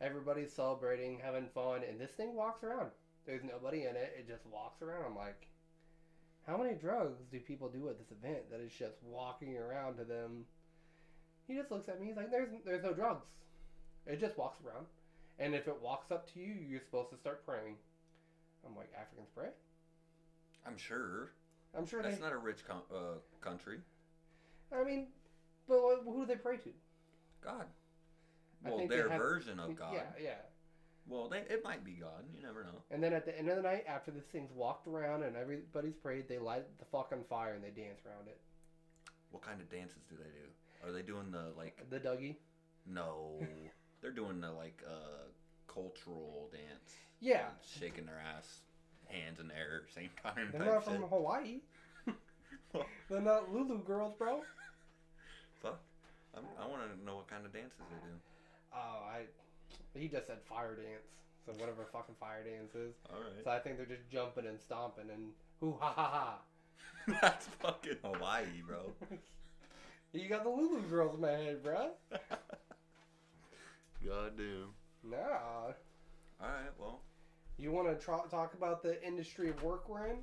everybody's 0.00 0.52
celebrating, 0.52 1.20
having 1.22 1.46
fun, 1.54 1.82
and 1.88 2.00
this 2.00 2.10
thing 2.10 2.34
walks 2.34 2.62
around. 2.64 2.90
There's 3.24 3.44
nobody 3.44 3.84
in 3.84 3.94
it. 3.96 4.16
It 4.18 4.28
just 4.28 4.44
walks 4.46 4.82
around. 4.82 5.04
I'm 5.06 5.16
like, 5.16 5.46
how 6.46 6.56
many 6.56 6.74
drugs 6.74 7.18
do 7.30 7.38
people 7.38 7.68
do 7.68 7.88
at 7.88 7.98
this 7.98 8.10
event 8.10 8.50
that 8.50 8.60
is 8.60 8.72
just 8.72 8.96
walking 9.04 9.56
around 9.56 9.96
to 9.98 10.04
them? 10.04 10.44
He 11.46 11.54
just 11.54 11.70
looks 11.70 11.88
at 11.88 12.00
me. 12.00 12.08
He's 12.08 12.16
like, 12.16 12.30
there's 12.30 12.48
there's 12.64 12.82
no 12.82 12.92
drugs. 12.92 13.26
It 14.06 14.20
just 14.20 14.36
walks 14.36 14.58
around, 14.66 14.86
and 15.38 15.54
if 15.54 15.68
it 15.68 15.76
walks 15.80 16.10
up 16.10 16.32
to 16.34 16.40
you, 16.40 16.54
you're 16.68 16.80
supposed 16.80 17.10
to 17.10 17.16
start 17.16 17.46
praying. 17.46 17.76
I'm 18.66 18.76
like, 18.76 18.90
Africans 19.00 19.28
pray. 19.34 19.48
I'm 20.66 20.76
sure. 20.76 21.32
I'm 21.76 21.86
sure 21.86 22.02
That's 22.02 22.16
they. 22.16 22.22
not 22.22 22.32
a 22.32 22.38
rich 22.38 22.64
com- 22.66 22.82
uh, 22.94 23.18
country. 23.40 23.78
I 24.74 24.84
mean, 24.84 25.08
but 25.68 25.78
who 26.04 26.20
do 26.20 26.26
they 26.26 26.36
pray 26.36 26.56
to? 26.58 26.70
God. 27.44 27.66
I 28.64 28.68
Well, 28.68 28.78
think 28.78 28.90
they 28.90 28.96
their 28.96 29.08
have- 29.10 29.20
version 29.20 29.58
of 29.58 29.74
God. 29.76 29.94
Yeah, 29.94 30.02
yeah. 30.22 30.34
Well, 31.08 31.28
they, 31.28 31.38
it 31.38 31.64
might 31.64 31.84
be 31.84 31.92
God. 31.92 32.24
You 32.36 32.42
never 32.42 32.62
know. 32.62 32.82
And 32.90 33.02
then 33.02 33.12
at 33.12 33.24
the 33.24 33.36
end 33.36 33.48
of 33.48 33.56
the 33.56 33.62
night, 33.62 33.84
after 33.88 34.10
this 34.12 34.24
thing's 34.26 34.52
walked 34.52 34.86
around 34.86 35.24
and 35.24 35.34
everybody's 35.36 35.96
prayed, 35.96 36.28
they 36.28 36.38
light 36.38 36.64
the 36.78 36.84
fuck 36.84 37.10
on 37.12 37.24
fire 37.28 37.54
and 37.54 37.64
they 37.64 37.70
dance 37.70 38.00
around 38.06 38.28
it. 38.28 38.40
What 39.30 39.42
kind 39.42 39.60
of 39.60 39.68
dances 39.68 40.02
do 40.08 40.14
they 40.16 40.30
do? 40.30 40.86
Are 40.88 40.92
they 40.92 41.02
doing 41.02 41.30
the 41.32 41.52
like? 41.56 41.76
The 41.90 41.98
Dougie. 41.98 42.36
No, 42.86 43.38
they're 44.00 44.10
doing 44.12 44.40
the 44.40 44.50
like 44.52 44.80
uh 44.86 45.26
cultural 45.66 46.50
dance. 46.52 46.94
Yeah. 47.20 47.46
shaking 47.78 48.06
their 48.06 48.20
ass, 48.36 48.60
hands 49.12 49.40
in 49.40 49.48
the 49.48 49.56
air, 49.56 49.82
same 49.94 50.10
time. 50.22 50.48
They're 50.52 50.64
not 50.64 50.84
shit. 50.84 50.94
from 50.94 51.02
Hawaii. 51.04 51.60
They're 53.10 53.20
not 53.20 53.52
Lulu 53.52 53.78
girls, 53.84 54.14
bro. 54.18 54.42
Fuck. 55.62 55.80
I'm, 56.36 56.44
I 56.60 56.66
want 56.66 56.82
to 56.82 57.04
know 57.04 57.16
what 57.16 57.28
kind 57.28 57.44
of 57.44 57.52
dances 57.52 57.78
they 57.78 58.08
do. 58.08 58.14
Oh, 58.74 59.04
I. 59.06 59.22
He 59.98 60.08
just 60.08 60.26
said 60.26 60.38
fire 60.48 60.74
dance. 60.74 61.04
So 61.44 61.52
whatever 61.52 61.86
fucking 61.92 62.14
fire 62.20 62.44
dance 62.44 62.74
is. 62.74 62.94
All 63.10 63.20
right. 63.20 63.44
So 63.44 63.50
I 63.50 63.58
think 63.58 63.76
they're 63.76 63.86
just 63.86 64.08
jumping 64.10 64.46
and 64.46 64.58
stomping 64.60 65.10
and 65.12 65.32
hoo 65.60 65.76
ha 65.78 65.92
ha 65.94 66.38
ha. 67.08 67.18
That's 67.20 67.46
fucking 67.60 67.96
Hawaii, 68.02 68.62
bro. 68.66 68.92
You 70.12 70.28
got 70.28 70.44
the 70.44 70.50
Lulu 70.50 70.82
girls 70.82 71.14
in 71.14 71.20
my 71.20 71.30
head, 71.30 71.62
bro. 71.62 71.90
God 74.06 74.32
damn. 74.36 75.10
Nah. 75.10 75.16
All 75.18 75.74
right. 76.40 76.72
Well, 76.78 77.00
You 77.58 77.70
want 77.70 77.88
to 77.88 78.04
tr- 78.04 78.28
talk 78.30 78.54
about 78.54 78.82
the 78.82 79.02
industry 79.06 79.48
of 79.50 79.62
work 79.62 79.88
we're 79.88 80.06
in? 80.06 80.18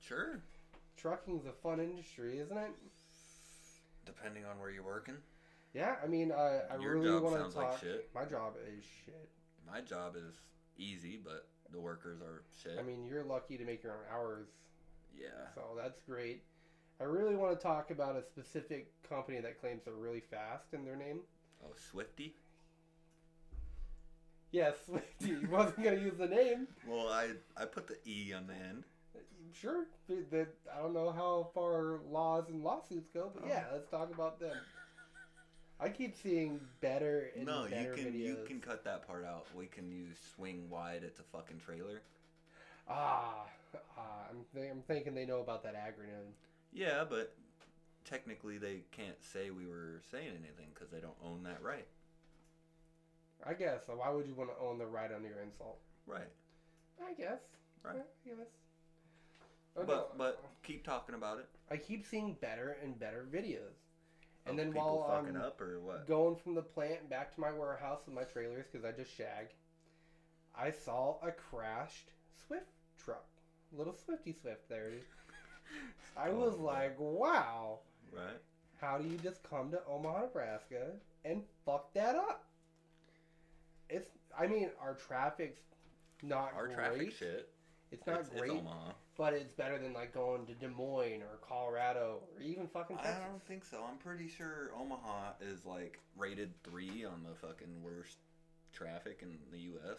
sure. 0.00 0.40
Trucking's 0.96 1.46
a 1.46 1.52
fun 1.52 1.80
industry, 1.80 2.38
isn't 2.40 2.56
it? 2.58 2.70
Depending 4.04 4.44
on 4.44 4.58
where 4.58 4.70
you're 4.70 4.84
working. 4.84 5.14
Yeah, 5.72 5.94
I 6.02 6.06
mean, 6.06 6.30
I, 6.30 6.60
I 6.70 6.76
Your 6.78 6.96
really 6.98 7.08
job 7.08 7.22
want 7.22 7.36
sounds 7.36 7.54
to 7.54 7.60
like 7.60 7.70
talk. 7.70 7.80
shit. 7.80 8.10
My 8.14 8.24
job 8.26 8.54
is 8.66 8.84
shit. 9.06 9.30
My 9.66 9.80
job 9.80 10.16
is 10.16 10.34
easy, 10.76 11.18
but 11.22 11.48
the 11.72 11.80
workers 11.80 12.20
are 12.20 12.42
shit. 12.62 12.76
I 12.78 12.82
mean, 12.82 13.06
you're 13.06 13.24
lucky 13.24 13.56
to 13.56 13.64
make 13.64 13.82
your 13.82 13.92
own 13.92 14.04
hours, 14.12 14.48
yeah. 15.18 15.28
so 15.54 15.62
that's 15.76 16.02
great. 16.02 16.42
I 17.00 17.04
really 17.04 17.34
want 17.36 17.56
to 17.58 17.62
talk 17.62 17.90
about 17.90 18.16
a 18.16 18.22
specific 18.22 18.92
company 19.08 19.40
that 19.40 19.58
claims 19.60 19.82
they're 19.86 19.94
really 19.94 20.20
fast 20.20 20.74
in 20.74 20.84
their 20.84 20.96
name. 20.96 21.20
Oh, 21.64 21.70
Swifty. 21.90 22.34
Yes, 24.52 24.74
Swifty. 24.86 25.46
wasn't 25.46 25.82
gonna 25.84 25.96
use 25.96 26.16
the 26.18 26.26
name. 26.26 26.66
Well, 26.86 27.08
I 27.08 27.28
I 27.56 27.64
put 27.66 27.86
the 27.86 27.96
e 28.06 28.32
on 28.32 28.46
the 28.46 28.54
end. 28.54 28.84
Sure, 29.52 29.84
that 30.08 30.48
I 30.72 30.80
don't 30.82 30.94
know 30.94 31.10
how 31.10 31.48
far 31.54 31.98
laws 32.10 32.44
and 32.48 32.62
lawsuits 32.62 33.08
go, 33.12 33.30
but 33.34 33.46
yeah, 33.48 33.64
Oh. 33.70 33.74
let's 33.74 33.90
talk 33.90 34.12
about 34.14 34.38
them. 34.38 34.56
I 35.80 35.88
keep 35.88 36.14
seeing 36.14 36.60
better 36.80 37.30
and 37.34 37.46
no, 37.46 37.62
you 37.64 37.92
can 37.94 38.12
videos. 38.12 38.14
you 38.14 38.36
can 38.46 38.60
cut 38.60 38.84
that 38.84 39.06
part 39.06 39.24
out. 39.24 39.46
We 39.56 39.66
can 39.66 39.90
use 39.90 40.18
swing 40.36 40.68
wide. 40.68 41.02
It's 41.02 41.18
a 41.20 41.22
fucking 41.22 41.58
trailer. 41.64 42.02
Ah, 42.88 43.46
ah 43.96 44.00
I'm, 44.30 44.44
th- 44.54 44.70
I'm 44.70 44.82
thinking 44.82 45.14
they 45.14 45.24
know 45.24 45.40
about 45.40 45.62
that 45.62 45.74
acronym. 45.74 46.32
Yeah, 46.72 47.04
but 47.08 47.34
technically 48.04 48.58
they 48.58 48.82
can't 48.92 49.16
say 49.32 49.50
we 49.50 49.66
were 49.66 50.02
saying 50.10 50.28
anything 50.28 50.66
because 50.74 50.90
they 50.90 51.00
don't 51.00 51.16
own 51.24 51.42
that 51.44 51.62
right. 51.62 51.86
I 53.46 53.54
guess. 53.54 53.80
So 53.86 53.94
why 53.96 54.10
would 54.10 54.26
you 54.26 54.34
want 54.34 54.50
to 54.50 54.64
own 54.64 54.78
the 54.78 54.86
right 54.86 55.10
under 55.14 55.28
your 55.28 55.40
insult? 55.42 55.78
Right. 56.06 56.28
I 57.04 57.12
guess. 57.14 57.40
Right. 57.84 57.96
I 57.96 58.28
guess. 58.28 58.46
Oh, 59.76 59.84
but 59.84 59.86
no. 59.86 60.06
but 60.18 60.42
keep 60.62 60.84
talking 60.84 61.14
about 61.14 61.38
it. 61.38 61.46
I 61.70 61.76
keep 61.76 62.04
seeing 62.06 62.34
better 62.40 62.76
and 62.82 62.98
better 62.98 63.24
videos. 63.32 63.78
And 64.46 64.58
Of 64.58 64.66
then 64.66 64.74
while 64.74 65.06
fucking 65.08 65.36
I'm 65.36 65.42
up 65.42 65.60
or 65.60 65.80
what? 65.80 66.06
going 66.06 66.36
from 66.36 66.54
the 66.54 66.62
plant 66.62 67.08
back 67.08 67.34
to 67.34 67.40
my 67.40 67.52
warehouse 67.52 68.00
with 68.06 68.14
my 68.14 68.24
trailers 68.24 68.66
because 68.70 68.84
I 68.84 68.92
just 68.92 69.14
shag, 69.14 69.48
I 70.58 70.70
saw 70.70 71.16
a 71.22 71.30
crashed 71.30 72.10
Swift 72.46 72.66
truck. 73.02 73.26
Little 73.72 73.94
Swifty 73.94 74.32
Swift 74.32 74.68
there. 74.68 74.90
I 76.16 76.30
was 76.30 76.54
Oh, 76.58 76.64
like, 76.64 76.96
wow. 76.98 77.78
Right. 78.12 78.40
How 78.80 78.98
do 78.98 79.06
you 79.08 79.18
just 79.18 79.42
come 79.42 79.70
to 79.70 79.80
Omaha, 79.86 80.22
Nebraska 80.22 80.92
and 81.24 81.42
fuck 81.64 81.92
that 81.94 82.16
up? 82.16 82.44
It's, 83.90 84.10
I 84.38 84.46
mean, 84.46 84.70
our 84.80 84.94
traffic's 84.94 85.60
not 86.22 86.52
Our 86.54 86.66
great. 86.66 86.76
traffic 86.76 87.12
shit. 87.12 87.48
It's 87.92 88.06
not 88.06 88.20
it's, 88.20 88.28
great, 88.28 88.52
It's 88.52 88.62
but 89.18 89.32
it's 89.34 89.52
better 89.52 89.76
than 89.78 89.92
like 89.92 90.14
going 90.14 90.46
to 90.46 90.54
Des 90.54 90.68
Moines 90.68 91.22
or 91.22 91.38
Colorado 91.46 92.20
or 92.36 92.42
even 92.42 92.68
fucking 92.68 92.96
Texas. 92.98 93.16
I 93.16 93.28
don't 93.28 93.42
think 93.42 93.64
so. 93.64 93.84
I'm 93.88 93.98
pretty 93.98 94.28
sure 94.28 94.70
Omaha 94.80 95.32
is 95.40 95.66
like 95.66 95.98
rated 96.16 96.52
three 96.62 97.04
on 97.04 97.24
the 97.24 97.34
fucking 97.34 97.82
worst 97.82 98.18
traffic 98.72 99.20
in 99.22 99.38
the 99.50 99.58
U.S. 99.58 99.98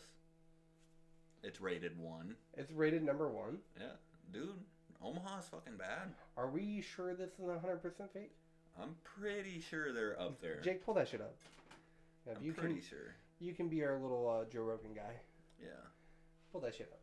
It's 1.43 1.59
rated 1.59 1.99
one. 1.99 2.35
It's 2.55 2.71
rated 2.71 3.03
number 3.03 3.27
one. 3.27 3.57
Yeah, 3.77 3.87
dude, 4.31 4.55
Omaha's 5.03 5.49
fucking 5.49 5.75
bad. 5.77 6.13
Are 6.37 6.49
we 6.49 6.81
sure 6.81 7.13
this 7.13 7.31
is 7.31 7.45
100% 7.45 7.81
fake? 8.13 8.31
I'm 8.81 8.95
pretty 9.03 9.61
sure 9.69 9.91
they're 9.91 10.19
up 10.19 10.39
there. 10.41 10.61
Jake, 10.61 10.85
pull 10.85 10.93
that 10.93 11.09
shit 11.09 11.19
up. 11.21 11.35
Yeah, 12.25 12.33
I'm 12.37 12.45
you 12.45 12.53
pretty 12.53 12.75
can 12.75 12.83
sure. 12.83 13.15
You 13.41 13.53
can 13.53 13.67
be 13.67 13.83
our 13.83 13.99
little 13.99 14.29
uh, 14.29 14.45
Joe 14.51 14.61
Rogan 14.61 14.93
guy. 14.93 15.13
Yeah, 15.61 15.69
Pull 16.51 16.61
that 16.61 16.75
shit 16.75 16.89
up. 16.91 16.99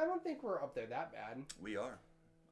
I 0.00 0.04
don't 0.06 0.22
think 0.24 0.42
we're 0.42 0.62
up 0.62 0.74
there 0.74 0.86
that 0.86 1.12
bad. 1.12 1.42
we 1.62 1.76
are. 1.76 1.98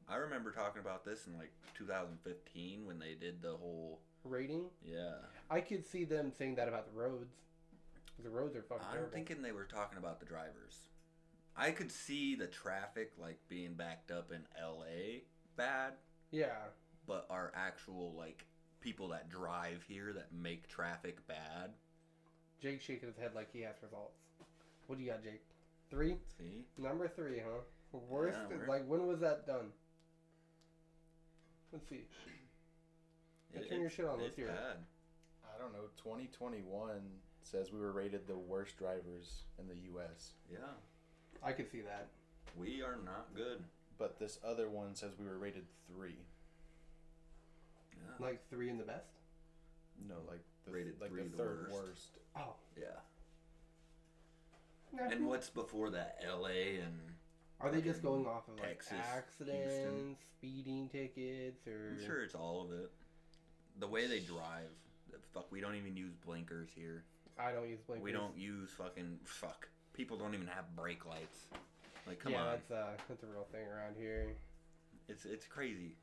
I 0.09 0.17
remember 0.17 0.51
talking 0.53 0.81
about 0.81 1.05
this 1.05 1.27
in 1.27 1.37
like 1.39 1.53
2015 1.77 2.85
when 2.87 2.99
they 2.99 3.15
did 3.19 3.41
the 3.43 3.53
whole. 3.57 4.01
Rating. 4.25 4.65
Yeah, 4.85 5.15
I 5.51 5.61
could 5.63 5.87
see 5.87 6.05
them 6.05 6.31
saying 6.37 6.57
that 6.57 6.69
about 6.69 6.87
the 6.93 6.99
roads. 6.99 7.33
The 8.23 8.29
roads 8.29 8.55
are 8.55 8.63
fucking 8.63 8.85
I'm 8.89 8.93
terrible. 8.93 9.13
thinking 9.15 9.41
they 9.41 9.53
were 9.53 9.65
talking 9.65 9.97
about 9.99 10.21
the 10.21 10.27
drivers. 10.27 10.77
I 11.57 11.71
could 11.71 11.91
see 11.91 12.35
the 12.35 12.47
traffic 12.47 13.13
like 13.19 13.39
being 13.49 13.75
backed 13.75 14.11
up 14.11 14.31
in 14.31 14.43
LA 14.63 15.21
bad, 15.57 15.95
Yeah. 16.31 16.57
but 17.07 17.27
our 17.31 17.51
actual 17.55 18.13
like 18.17 18.45
people 18.81 19.09
that 19.09 19.31
drive 19.31 19.83
here 19.89 20.13
that 20.13 20.33
make 20.33 20.69
traffic 20.69 21.27
bad. 21.27 21.71
Jake 22.61 22.81
shaking 22.81 23.09
his 23.09 23.17
head 23.17 23.33
like 23.35 23.49
he 23.53 23.61
has 23.63 23.75
results. 23.83 24.19
What 24.87 24.99
do 24.99 25.05
you 25.05 25.11
got, 25.11 25.23
Jake? 25.23 25.43
Three? 25.91 26.17
See, 26.39 26.65
Number 26.79 27.09
three, 27.09 27.39
huh? 27.39 27.61
Worst. 28.09 28.39
Yeah, 28.51 28.57
we're- 28.57 28.69
like 28.69 28.87
when 28.87 29.07
was 29.07 29.21
that 29.21 29.47
done? 29.47 29.73
Let's 31.73 31.89
see. 31.89 32.05
Hey, 33.53 33.69
turn 33.69 33.81
your 33.81 33.91
shit 33.91 34.05
on, 34.07 34.19
let's 34.19 34.29
It's 34.29 34.37
hear 34.37 34.47
it. 34.47 34.55
bad. 34.55 34.77
I 35.55 35.59
don't 35.59 35.73
know. 35.73 35.89
2021 35.97 37.21
says 37.43 37.73
we 37.73 37.81
were 37.81 37.93
rated 37.93 38.27
the 38.27 38.37
worst 38.37 38.77
drivers 38.77 39.43
in 39.59 39.67
the 39.67 39.75
U.S., 39.93 40.35
Yeah, 40.51 40.59
I 41.43 41.53
could 41.53 41.69
see 41.71 41.81
that. 41.81 42.09
we 42.57 42.83
are 42.83 42.97
not 43.05 43.35
good. 43.35 43.65
but 43.99 44.19
this 44.19 44.39
other 44.45 44.69
one 44.71 44.95
says 44.95 45.13
we 45.19 45.27
were 45.27 45.39
rated 45.39 45.67
three. 45.87 46.17
Yeah, 47.95 48.15
Like 48.25 48.49
three 48.49 48.69
in 48.71 48.79
the 48.79 48.85
best. 48.85 49.11
No, 50.09 50.15
like 50.29 50.41
the, 50.71 50.77
Rated 50.79 51.01
like 51.01 51.11
three, 51.11 51.23
the 51.25 51.29
the 51.31 51.37
third 51.37 51.67
worst. 51.71 51.89
worst. 51.89 52.19
Oh. 52.37 52.55
yeah. 52.79 52.85
Yeah. 54.95 55.09
And 55.11 55.27
what's 55.27 55.49
before 55.49 55.91
that? 55.91 56.19
L.A. 56.27 56.79
and 56.79 56.99
Are 57.61 57.71
they 57.71 57.81
just 57.81 58.03
going 58.03 58.27
off 58.27 58.49
of 58.49 58.59
like 58.59 58.69
Texas, 58.69 58.99
accidents, 59.17 59.75
Houston. 59.75 60.17
speeding 60.39 60.89
tickets, 60.89 61.67
or? 61.67 61.97
I'm 61.97 62.05
sure 62.07 62.23
it's 62.23 62.35
all 62.35 62.63
of 62.63 62.73
it. 62.73 62.91
The 63.79 63.87
way 63.87 64.07
they 64.07 64.21
drive. 64.21 64.69
Fuck, 65.33 65.53
we 65.53 65.61
don't 65.61 65.77
even 65.77 65.97
use 65.97 66.13
blinkers 66.27 66.71
here. 66.75 67.05
I 67.39 67.53
don't 67.53 67.69
use 67.69 67.79
blinkers. 67.87 68.03
We 68.05 68.11
don't 68.13 68.37
use 68.37 68.71
fucking 68.77 69.21
fuck. 69.25 69.69
People 69.93 70.17
don't 70.19 70.35
even 70.35 70.49
have 70.49 70.75
brake 70.75 71.07
lights. 71.07 71.47
Like, 72.07 72.19
come 72.19 72.33
yeah, 72.33 72.43
on. 72.43 72.47
that's 72.51 72.71
uh, 72.71 72.91
that's 73.09 73.23
a 73.23 73.27
real 73.27 73.47
thing 73.53 73.63
around 73.69 73.95
here. 73.97 74.27
It's 75.09 75.25
it's 75.25 75.47
crazy. 75.47 75.95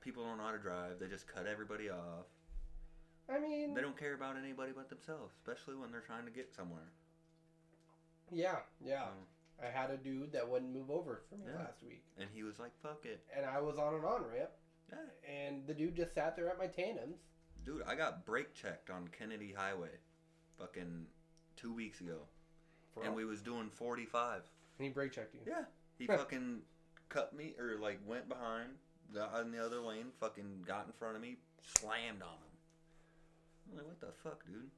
People 0.00 0.24
don't 0.24 0.38
know 0.38 0.44
how 0.44 0.52
to 0.52 0.58
drive. 0.58 0.98
They 0.98 1.08
just 1.08 1.26
cut 1.26 1.46
everybody 1.46 1.90
off. 1.90 2.24
I 3.32 3.38
mean, 3.38 3.74
They 3.74 3.80
don't 3.80 3.96
care 3.98 4.14
about 4.14 4.36
anybody 4.36 4.72
but 4.74 4.88
themselves, 4.88 5.32
especially 5.36 5.76
when 5.76 5.90
they're 5.92 6.00
trying 6.00 6.24
to 6.24 6.30
get 6.32 6.52
somewhere. 6.54 6.90
yeah, 8.30 8.56
yeah. 8.84 9.04
Um, 9.04 9.26
I 9.62 9.66
had 9.66 9.90
a 9.90 9.96
dude 9.96 10.32
that 10.32 10.48
wouldn't 10.48 10.72
move 10.72 10.90
over 10.90 11.20
for 11.28 11.36
me 11.36 11.44
Yeah. 11.46 11.58
last 11.58 11.82
week, 11.82 12.02
and 12.16 12.30
he 12.30 12.42
was 12.42 12.58
like, 12.58 12.72
"Fuck 12.82 13.04
it." 13.04 13.26
and 13.34 13.44
I 13.44 13.60
was 13.60 13.78
on 13.78 13.94
an 13.94 14.04
on 14.04 14.24
ramp, 14.24 14.50
Yeah. 14.90 15.06
and 15.28 15.66
the 15.66 15.74
dude 15.74 15.96
just 15.96 16.14
sat 16.14 16.34
there 16.36 16.48
at 16.48 16.56
my 16.58 16.66
tandems. 16.66 17.18
Dude, 17.64 17.82
I 17.82 17.94
got 17.94 18.24
brake 18.24 18.54
checked 18.54 18.88
on 18.90 19.08
Kennedy 19.08 19.52
Highway, 19.52 19.98
fucking 20.56 21.06
two 21.56 21.74
weeks 21.74 22.00
ago, 22.00 22.26
For 22.94 23.04
and 23.04 23.14
we 23.14 23.24
was 23.26 23.42
doing 23.42 23.70
45. 23.70 24.42
and 24.78 24.86
he 24.86 24.90
brake 24.92 25.12
checked 25.12 25.34
you. 25.34 25.42
Yeah, 25.46 25.64
he 25.98 26.06
fucking 26.06 26.64
cut 27.10 27.34
me 27.34 27.54
or 27.58 27.76
like 27.78 28.00
went 28.06 28.28
behind, 28.28 28.78
got 29.12 29.38
in 29.40 29.50
the 29.50 29.62
other 29.64 29.80
lane, 29.80 30.10
fucking 30.20 30.62
got 30.62 30.86
in 30.86 30.92
front 30.92 31.16
of 31.16 31.22
me, 31.22 31.36
slammed 31.62 32.22
on 32.22 32.38
him. 32.38 32.49
I'm 33.70 33.76
like, 33.76 33.86
what 33.86 34.00
the 34.00 34.06
fuck, 34.22 34.44
dude? 34.46 34.70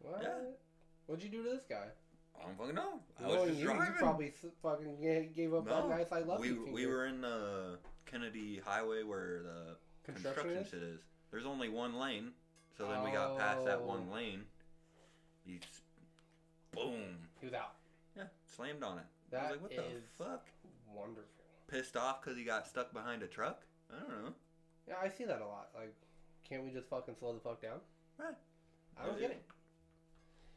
What? 0.00 0.20
Yeah. 0.22 0.30
What'd 1.06 1.24
you 1.24 1.30
do 1.30 1.42
to 1.44 1.50
this 1.50 1.64
guy? 1.68 1.86
I 2.38 2.46
don't 2.46 2.56
fucking 2.56 2.74
know. 2.74 3.00
I 3.22 3.26
was 3.26 3.48
just 3.48 3.60
you, 3.60 3.68
you 3.68 3.74
driving. 3.74 3.94
probably 3.98 4.32
fucking 4.62 5.32
gave 5.34 5.52
up 5.52 5.64
that 5.66 5.70
No, 5.70 5.88
nice 5.88 6.06
I 6.12 6.20
love 6.20 6.40
we, 6.40 6.48
you 6.48 6.68
we 6.72 6.86
were 6.86 7.06
in 7.06 7.20
the 7.20 7.78
Kennedy 8.06 8.60
Highway 8.64 9.02
where 9.02 9.42
the 9.42 9.76
Construction 10.04 10.54
construction, 10.54 10.56
is? 10.56 10.68
shit 10.70 10.82
is. 10.82 11.00
There's 11.30 11.46
only 11.46 11.68
one 11.68 11.94
lane, 11.98 12.30
so 12.76 12.88
then 12.88 13.02
we 13.04 13.10
got 13.10 13.38
past 13.38 13.64
that 13.66 13.82
one 13.82 14.06
oh. 14.10 14.14
lane. 14.14 14.42
He, 15.44 15.56
s- 15.56 15.80
boom, 16.72 17.18
He 17.40 17.46
was 17.46 17.54
out. 17.54 17.74
yeah, 18.16 18.24
slammed 18.56 18.82
on 18.82 18.98
it. 18.98 19.36
I 19.36 19.42
was 19.42 19.50
like, 19.52 19.62
what 19.62 19.70
the 19.70 19.84
fuck? 20.18 20.46
Wonderful. 20.94 21.24
Pissed 21.68 21.96
off 21.96 22.22
because 22.22 22.36
he 22.36 22.44
got 22.44 22.66
stuck 22.66 22.92
behind 22.92 23.22
a 23.22 23.26
truck? 23.26 23.62
I 23.92 24.00
don't 24.00 24.24
know. 24.24 24.32
Yeah, 24.88 24.94
I 25.02 25.08
see 25.08 25.24
that 25.24 25.40
a 25.40 25.46
lot. 25.46 25.68
Like, 25.74 25.94
can't 26.48 26.64
we 26.64 26.70
just 26.70 26.88
fucking 26.88 27.14
slow 27.18 27.32
the 27.32 27.40
fuck 27.40 27.62
down? 27.62 27.78
Right. 28.20 28.34
I 29.00 29.06
don't 29.06 29.18
get 29.18 29.30
it. 29.30 29.42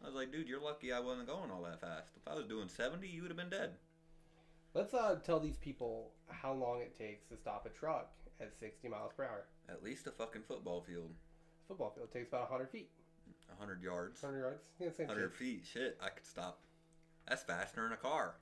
I 0.03 0.07
was 0.07 0.15
like, 0.15 0.31
dude, 0.31 0.49
you're 0.49 0.61
lucky 0.61 0.91
I 0.91 0.99
wasn't 0.99 1.27
going 1.27 1.49
all 1.49 1.61
that 1.63 1.79
fast. 1.79 2.09
If 2.17 2.29
I 2.29 2.35
was 2.35 2.45
doing 2.45 2.67
70, 2.67 3.07
you 3.07 3.21
would 3.21 3.31
have 3.31 3.37
been 3.37 3.49
dead. 3.49 3.71
Let's 4.73 4.93
uh, 4.93 5.17
tell 5.23 5.39
these 5.39 5.55
people 5.57 6.11
how 6.27 6.51
long 6.53 6.81
it 6.81 6.97
takes 6.97 7.25
to 7.27 7.37
stop 7.37 7.65
a 7.65 7.69
truck 7.69 8.11
at 8.41 8.51
60 8.59 8.89
miles 8.89 9.11
per 9.15 9.23
hour. 9.23 9.45
At 9.69 9.83
least 9.83 10.07
a 10.07 10.11
fucking 10.11 10.41
football 10.47 10.81
field. 10.81 11.11
Football 11.67 11.91
field 11.95 12.11
takes 12.11 12.27
about 12.29 12.49
100 12.49 12.69
feet. 12.69 12.89
100 13.47 13.81
yards. 13.81 14.21
100 14.21 14.41
yards. 14.41 14.63
Yeah, 14.79 14.89
same 14.89 15.07
100 15.07 15.29
shit. 15.29 15.37
feet. 15.37 15.65
Shit, 15.65 15.97
I 16.03 16.09
could 16.09 16.25
stop. 16.25 16.59
That's 17.29 17.43
faster 17.43 17.83
than 17.83 17.93
a 17.93 17.97
car. 17.97 18.35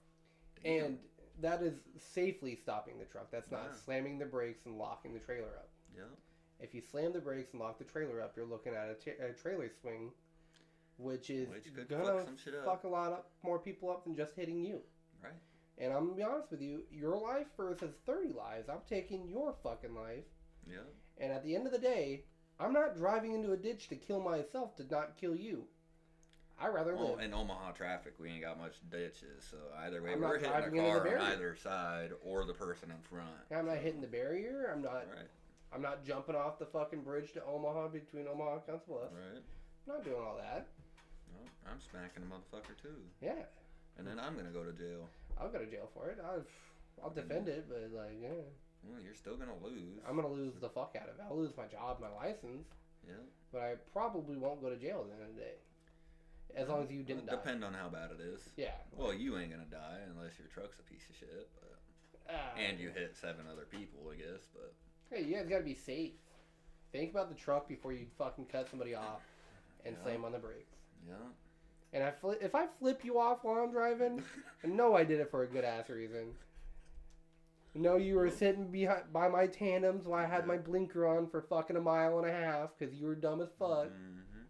And 0.65 0.97
that 1.41 1.61
is 1.61 1.75
safely 1.97 2.55
stopping 2.55 2.97
the 2.97 3.05
truck. 3.05 3.29
That's 3.29 3.51
not 3.51 3.67
Yeah. 3.71 3.77
slamming 3.85 4.17
the 4.17 4.25
brakes 4.25 4.65
and 4.65 4.77
locking 4.77 5.13
the 5.13 5.19
trailer 5.19 5.49
up. 5.57 5.69
Yeah. 5.95 6.03
If 6.61 6.73
you 6.75 6.81
slam 6.81 7.13
the 7.13 7.19
brakes 7.19 7.51
and 7.53 7.61
lock 7.61 7.77
the 7.79 7.83
trailer 7.83 8.21
up, 8.21 8.33
you're 8.35 8.45
looking 8.45 8.73
at 8.73 8.89
a, 8.89 8.93
ta- 8.93 9.23
a 9.25 9.33
trailer 9.33 9.69
swing, 9.81 10.11
which 10.97 11.29
is 11.29 11.49
Which 11.49 11.87
gonna 11.89 12.03
fuck 12.05 12.25
some 12.25 12.37
shit 12.37 12.53
up. 12.55 12.65
fuck 12.65 12.83
a 12.83 12.87
lot 12.87 13.11
up 13.11 13.29
more 13.43 13.57
people 13.59 13.89
up 13.89 14.03
than 14.03 14.15
just 14.15 14.35
hitting 14.35 14.61
you. 14.61 14.79
Right. 15.23 15.33
And 15.77 15.91
I'm 15.91 16.05
gonna 16.05 16.17
be 16.17 16.23
honest 16.23 16.51
with 16.51 16.61
you, 16.61 16.83
your 16.91 17.17
life 17.17 17.47
versus 17.57 17.93
30 18.05 18.33
lives. 18.33 18.69
I'm 18.69 18.81
taking 18.87 19.27
your 19.27 19.55
fucking 19.63 19.95
life. 19.95 20.25
Yeah. 20.69 20.77
And 21.17 21.31
at 21.31 21.43
the 21.43 21.55
end 21.55 21.65
of 21.65 21.71
the 21.71 21.79
day, 21.79 22.23
I'm 22.59 22.73
not 22.73 22.95
driving 22.95 23.33
into 23.33 23.53
a 23.53 23.57
ditch 23.57 23.87
to 23.89 23.95
kill 23.95 24.19
myself 24.21 24.75
to 24.77 24.85
not 24.89 25.17
kill 25.19 25.35
you. 25.35 25.63
I 26.59 26.67
rather 26.67 26.95
Well, 26.95 27.13
live. 27.13 27.21
in 27.21 27.33
Omaha 27.33 27.71
traffic, 27.71 28.13
we 28.19 28.29
ain't 28.29 28.43
got 28.43 28.59
much 28.59 28.75
ditches, 28.91 29.43
so 29.49 29.57
either 29.79 30.03
way, 30.03 30.13
I'm 30.13 30.21
we're 30.21 30.37
hitting 30.37 30.51
a 30.51 30.69
car 30.91 31.07
on 31.17 31.21
either 31.31 31.55
side 31.55 32.11
or 32.23 32.45
the 32.45 32.53
person 32.53 32.91
in 32.91 33.01
front. 33.01 33.27
I'm 33.49 33.65
not 33.65 33.77
hitting 33.77 34.01
the 34.01 34.05
barrier. 34.07 34.69
I'm 34.71 34.83
not. 34.83 35.07
Right. 35.09 35.25
I'm 35.73 35.81
not 35.81 36.03
jumping 36.05 36.35
off 36.35 36.59
the 36.59 36.65
fucking 36.65 37.01
bridge 37.01 37.31
to 37.33 37.43
Omaha 37.45 37.87
between 37.89 38.27
Omaha 38.27 38.55
and 38.55 38.65
Council 38.67 38.85
Bluffs. 38.99 39.13
Right. 39.15 39.41
I'm 39.87 39.95
not 39.95 40.03
doing 40.03 40.19
all 40.21 40.37
that. 40.37 40.67
No, 41.31 41.39
I'm 41.71 41.79
smacking 41.79 42.23
a 42.23 42.27
motherfucker 42.27 42.75
too, 42.81 42.99
Yeah, 43.21 43.47
and 43.97 44.05
then 44.05 44.19
I'm 44.19 44.35
gonna 44.35 44.51
go 44.51 44.63
to 44.63 44.73
jail. 44.73 45.07
I'll 45.39 45.49
go 45.49 45.59
to 45.59 45.65
jail 45.65 45.89
for 45.93 46.09
it. 46.09 46.19
I've, 46.19 46.45
I'll 47.01 47.09
defend 47.09 47.47
it, 47.47 47.65
but 47.69 47.89
like, 47.95 48.19
yeah, 48.21 48.43
Well, 48.83 48.99
you're 49.01 49.15
still 49.15 49.37
gonna 49.37 49.55
lose. 49.63 49.99
I'm 50.07 50.15
gonna 50.17 50.27
lose 50.27 50.55
the 50.59 50.69
fuck 50.69 50.95
out 50.99 51.07
of 51.09 51.15
it. 51.15 51.23
I'll 51.29 51.37
lose 51.37 51.55
my 51.55 51.65
job, 51.67 51.99
my 52.01 52.11
license, 52.11 52.67
Yeah. 53.07 53.23
but 53.51 53.61
I 53.61 53.75
probably 53.93 54.35
won't 54.37 54.61
go 54.61 54.69
to 54.69 54.75
jail 54.77 55.05
at 55.07 55.07
the 55.07 55.23
end 55.23 55.31
of 55.31 55.35
the 55.35 55.41
day, 55.41 55.55
as 56.55 56.67
long 56.67 56.83
as 56.83 56.91
you 56.91 57.01
didn't 57.03 57.25
die. 57.27 57.31
Depend 57.39 57.63
on 57.63 57.73
how 57.73 57.87
bad 57.87 58.11
it 58.11 58.19
is. 58.21 58.49
Yeah. 58.57 58.75
Well, 58.95 59.13
you 59.13 59.37
ain't 59.39 59.51
gonna 59.51 59.71
die 59.71 59.99
unless 60.11 60.37
your 60.37 60.49
truck's 60.49 60.77
a 60.79 60.83
piece 60.83 61.07
of 61.09 61.15
shit, 61.15 61.47
but 61.55 61.79
Ah. 62.29 62.53
and 62.59 62.77
you 62.79 62.89
hit 62.91 63.15
seven 63.15 63.45
other 63.51 63.65
people, 63.65 64.11
I 64.11 64.15
guess. 64.15 64.45
But 64.53 64.73
Hey, 65.11 65.23
you 65.23 65.35
guys 65.35 65.47
gotta 65.47 65.63
be 65.63 65.73
safe. 65.75 66.13
Think 66.91 67.11
about 67.11 67.29
the 67.29 67.35
truck 67.35 67.67
before 67.67 67.93
you 67.93 68.05
fucking 68.17 68.45
cut 68.45 68.69
somebody 68.69 68.95
off 68.95 69.21
and 69.85 69.95
Yeah. 69.95 70.03
slam 70.03 70.25
on 70.25 70.31
the 70.31 70.39
brakes. 70.39 70.77
yeah. 71.07 71.15
And 71.93 72.03
I 72.03 72.11
fli 72.11 72.41
if 72.41 72.55
I 72.55 72.67
flip 72.67 73.03
you 73.03 73.19
off 73.19 73.43
while 73.43 73.61
I'm 73.63 73.71
driving, 73.71 74.23
I 74.63 74.67
know 74.67 74.95
I 74.95 75.03
did 75.03 75.19
it 75.19 75.29
for 75.29 75.43
a 75.43 75.47
good 75.47 75.65
ass 75.65 75.89
reason. 75.89 76.35
No, 77.73 77.95
you 77.97 78.15
were 78.15 78.29
sitting 78.29 78.69
behind 78.71 79.11
by 79.11 79.27
my 79.27 79.47
tandems 79.47 80.05
while 80.05 80.23
I 80.23 80.27
had 80.27 80.45
my 80.47 80.57
blinker 80.57 81.05
on 81.07 81.27
for 81.27 81.41
fucking 81.41 81.75
a 81.75 81.81
mile 81.81 82.17
and 82.19 82.27
a 82.27 82.31
half 82.31 82.69
because 82.77 82.95
you 82.95 83.07
were 83.07 83.15
dumb 83.15 83.41
as 83.41 83.49
fuck. 83.59 83.87
hmm 83.89 84.43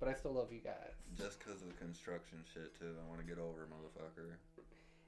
But 0.00 0.08
I 0.08 0.14
still 0.14 0.32
love 0.32 0.52
you 0.52 0.60
guys. 0.60 0.94
Just 1.16 1.38
because 1.38 1.62
of 1.62 1.68
the 1.68 1.74
construction 1.74 2.38
shit 2.52 2.74
too. 2.76 2.96
I 3.04 3.08
want 3.08 3.20
to 3.20 3.26
get 3.26 3.38
over, 3.38 3.68
motherfucker. 3.68 4.34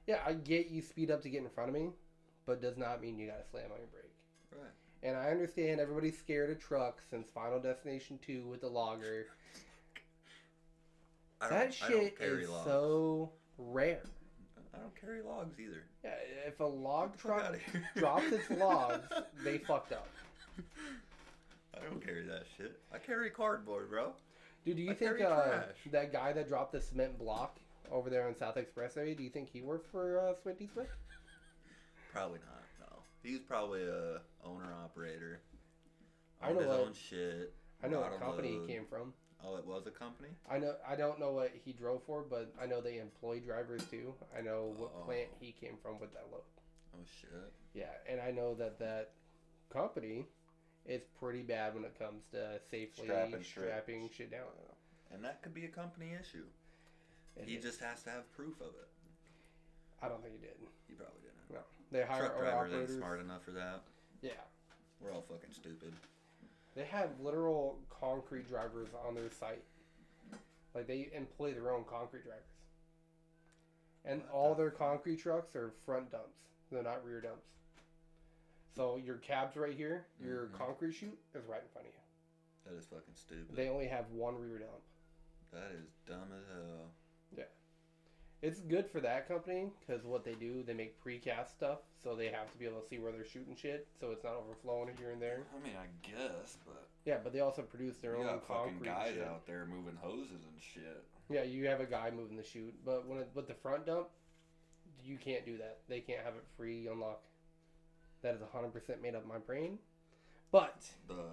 Yeah, 0.07 0.21
I 0.25 0.33
get 0.33 0.67
you 0.67 0.81
speed 0.81 1.11
up 1.11 1.21
to 1.23 1.29
get 1.29 1.41
in 1.43 1.49
front 1.49 1.69
of 1.69 1.73
me, 1.75 1.91
but 2.45 2.61
does 2.61 2.77
not 2.77 3.01
mean 3.01 3.17
you 3.19 3.27
gotta 3.27 3.43
slam 3.43 3.71
on 3.73 3.77
your 3.79 3.87
brake. 3.87 4.14
Right. 4.59 4.71
And 5.03 5.15
I 5.15 5.29
understand 5.29 5.79
everybody's 5.79 6.17
scared 6.17 6.49
of 6.49 6.59
trucks 6.59 7.03
since 7.09 7.27
Final 7.33 7.59
Destination 7.59 8.19
2 8.25 8.47
with 8.47 8.61
the 8.61 8.67
logger. 8.67 9.27
That 11.41 11.49
don't, 11.49 11.83
I 11.83 11.91
don't 11.91 12.01
shit 12.01 12.15
is 12.19 12.49
logs. 12.49 12.65
so 12.65 13.31
rare. 13.57 14.03
I 14.73 14.79
don't 14.79 14.95
carry 14.99 15.21
logs 15.21 15.59
either. 15.59 15.83
Yeah, 16.03 16.15
if 16.47 16.59
a 16.59 16.63
log 16.63 17.11
Get 17.11 17.21
the 17.21 17.27
fuck 17.27 17.39
truck 17.39 17.59
drops 17.95 18.31
its 18.31 18.49
logs, 18.59 19.07
they 19.43 19.57
fucked 19.59 19.93
up. 19.93 20.07
I 21.75 21.83
don't 21.85 22.03
carry 22.03 22.23
that 22.23 22.43
shit. 22.57 22.79
I 22.93 22.97
carry 22.97 23.29
cardboard, 23.29 23.89
bro. 23.89 24.13
Dude, 24.65 24.77
do 24.77 24.81
you 24.81 24.91
I 24.91 24.95
think 24.95 25.21
uh, 25.21 25.59
that 25.91 26.11
guy 26.11 26.33
that 26.33 26.47
dropped 26.47 26.71
the 26.71 26.81
cement 26.81 27.19
block 27.19 27.59
over 27.91 28.09
there 28.09 28.27
on 28.27 28.35
South 28.35 28.55
Expressway, 28.55 29.15
do 29.15 29.23
you 29.23 29.29
think 29.29 29.49
he 29.51 29.61
worked 29.61 29.91
for 29.91 30.19
uh, 30.19 30.33
Swinty 30.33 30.71
Swift? 30.71 30.89
Probably 32.11 32.39
not. 32.39 32.63
No, 33.25 33.31
was 33.31 33.41
probably 33.41 33.83
a 33.83 34.21
owner 34.43 34.73
operator. 34.83 35.41
I 36.41 36.51
know 36.51 36.59
his 36.59 36.67
what- 36.67 36.79
own 36.79 36.93
shit. 36.93 37.53
I 37.83 37.87
know 37.87 38.01
what 38.01 38.19
company 38.19 38.59
he 38.61 38.67
came 38.67 38.85
from. 38.85 39.13
Oh, 39.43 39.57
it 39.57 39.65
was 39.65 39.85
a 39.85 39.91
company. 39.91 40.29
I 40.49 40.57
know. 40.57 40.75
I 40.87 40.95
don't 40.95 41.19
know 41.19 41.31
what 41.31 41.51
he 41.63 41.71
drove 41.73 42.03
for, 42.03 42.23
but 42.23 42.51
I 42.59 42.65
know 42.65 42.81
they 42.81 42.97
employ 42.99 43.39
drivers 43.39 43.85
too. 43.89 44.15
I 44.35 44.41
know 44.41 44.73
what 44.77 44.91
Oh. 44.95 45.03
plant 45.05 45.29
he 45.39 45.51
came 45.51 45.77
from 45.77 45.99
with 45.99 46.13
that 46.13 46.31
load. 46.31 46.43
Oh 46.95 47.03
shit. 47.03 47.53
Yeah, 47.73 47.91
and 48.07 48.19
I 48.21 48.31
know 48.31 48.55
that 48.55 48.79
that 48.79 49.11
company 49.69 50.27
is 50.85 51.03
pretty 51.19 51.43
bad 51.43 51.75
when 51.75 51.83
it 51.83 51.97
comes 51.99 52.25
to 52.31 52.59
safely 52.69 53.05
Strapping 53.05 53.41
shit. 53.41 53.45
strapping 53.65 54.09
shit 54.09 54.31
down. 54.31 54.47
And 55.11 55.23
that 55.23 55.41
could 55.43 55.53
be 55.53 55.65
a 55.65 55.69
company 55.69 56.13
issue. 56.13 56.45
And 57.37 57.47
He 57.47 57.57
just 57.57 57.79
has 57.81 58.01
to 58.03 58.09
have 58.11 58.31
proof 58.31 58.59
of 58.61 58.73
it. 58.75 58.87
I 60.01 60.07
don't 60.09 60.21
think 60.23 60.35
he 60.35 60.41
did. 60.41 60.55
He 60.87 60.93
probably 60.95 61.21
didn't. 61.21 61.51
No, 61.51 61.63
they 61.95 62.03
hire 62.03 62.19
Truck 62.27 62.37
drivers 62.39 62.53
operators. 62.73 62.89
ain't 62.91 62.99
smart 62.99 63.21
enough 63.21 63.43
for 63.43 63.51
that. 63.51 63.81
Yeah, 64.21 64.31
We're 64.99 65.13
all 65.13 65.21
fucking 65.21 65.51
stupid. 65.53 65.93
they 66.75 66.83
have 66.85 67.09
literal 67.21 67.79
concrete 67.89 68.49
drivers 68.49 68.89
on 69.07 69.15
their 69.15 69.29
site. 69.31 69.63
Like 70.73 70.87
they 70.87 71.09
employ 71.13 71.53
their 71.53 71.71
own 71.71 71.85
concrete 71.85 72.23
drivers, 72.25 72.43
and 74.03 74.21
What 74.23 74.31
all 74.33 74.49
the 74.55 74.63
their 74.63 74.71
concrete 74.71 75.17
trucks 75.21 75.55
are 75.55 75.71
front 75.85 76.11
dumps. 76.11 76.35
They're 76.69 76.83
not 76.83 77.05
rear 77.05 77.21
dumps. 77.21 77.45
So 78.75 78.97
your 78.97 79.15
cab's 79.17 79.55
right 79.55 79.73
here. 79.73 80.05
Your 80.19 80.47
Mhm. 80.47 80.53
concrete 80.57 80.91
chute 80.91 81.17
is 81.33 81.45
right 81.45 81.61
in 81.63 81.69
front 81.69 81.87
of 81.87 81.93
you. 81.93 81.99
That 82.65 82.73
is 82.77 82.85
fucking 82.87 83.15
stupid. 83.15 83.55
They 83.55 83.69
only 83.69 83.87
have 83.87 84.11
one 84.11 84.35
rear 84.37 84.59
dump. 84.59 84.81
that 85.51 85.71
is 85.71 85.87
dumb 86.05 86.33
as 86.33 86.45
hell. 86.53 86.91
It's 88.41 88.59
good 88.59 88.85
for 88.91 88.99
that 89.01 89.27
company 89.27 89.71
because 89.79 90.03
what 90.05 90.23
they 90.23 90.33
do, 90.33 90.61
they 90.61 90.73
make 90.73 91.03
precast 91.03 91.49
stuff, 91.49 91.79
so 92.03 92.15
they 92.15 92.27
have 92.27 92.51
to 92.51 92.57
be 92.59 92.65
able 92.65 92.79
to 92.81 92.87
see 92.87 92.99
where 92.99 93.11
they're 93.11 93.25
shooting 93.25 93.55
shit, 93.55 93.87
so 93.99 94.11
it's 94.11 94.23
not 94.23 94.33
overflowing 94.35 94.89
here 94.99 95.11
and 95.11 95.21
there. 95.21 95.43
I 95.57 95.63
mean, 95.65 95.73
I 95.75 95.87
guess, 96.07 96.57
but 96.65 96.87
Yeah, 97.05 97.17
but 97.23 97.33
they 97.33 97.39
also 97.39 97.63
produce 97.63 97.97
their 97.97 98.13
you 98.15 98.19
own 98.21 98.25
got 98.27 98.47
fucking 98.47 98.73
concrete 98.73 98.87
guys 98.87 99.13
shit. 99.15 99.23
out 99.23 99.47
there 99.47 99.65
moving 99.65 99.97
hoses 99.99 100.43
and 100.51 100.61
shit. 100.61 101.03
Yeah, 101.29 101.41
you 101.43 101.67
have 101.67 101.79
a 101.79 101.85
guy 101.85 102.11
moving 102.15 102.37
the 102.37 102.43
chute, 102.43 102.75
but 102.85 103.07
when 103.07 103.17
it, 103.19 103.29
with 103.33 103.47
the 103.47 103.55
front 103.55 103.87
dump, 103.87 104.09
you 105.03 105.17
can't 105.17 105.45
do 105.45 105.57
that. 105.57 105.79
They 105.89 106.01
can't 106.01 106.19
have 106.23 106.35
it 106.35 106.43
free 106.55 106.87
unlock. 106.87 107.23
That 108.21 108.35
is 108.35 108.41
100% 108.41 109.01
made 109.01 109.15
up 109.15 109.23
in 109.23 109.29
my 109.29 109.37
brain. 109.39 109.79
But 110.51 110.83
The 111.07 111.23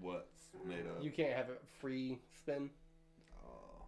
what's 0.00 0.50
made 0.66 0.84
of? 0.86 1.02
you 1.02 1.10
can't 1.10 1.32
have 1.34 1.48
it 1.48 1.62
free 1.80 2.18
spin. 2.36 2.68
oh, 3.46 3.84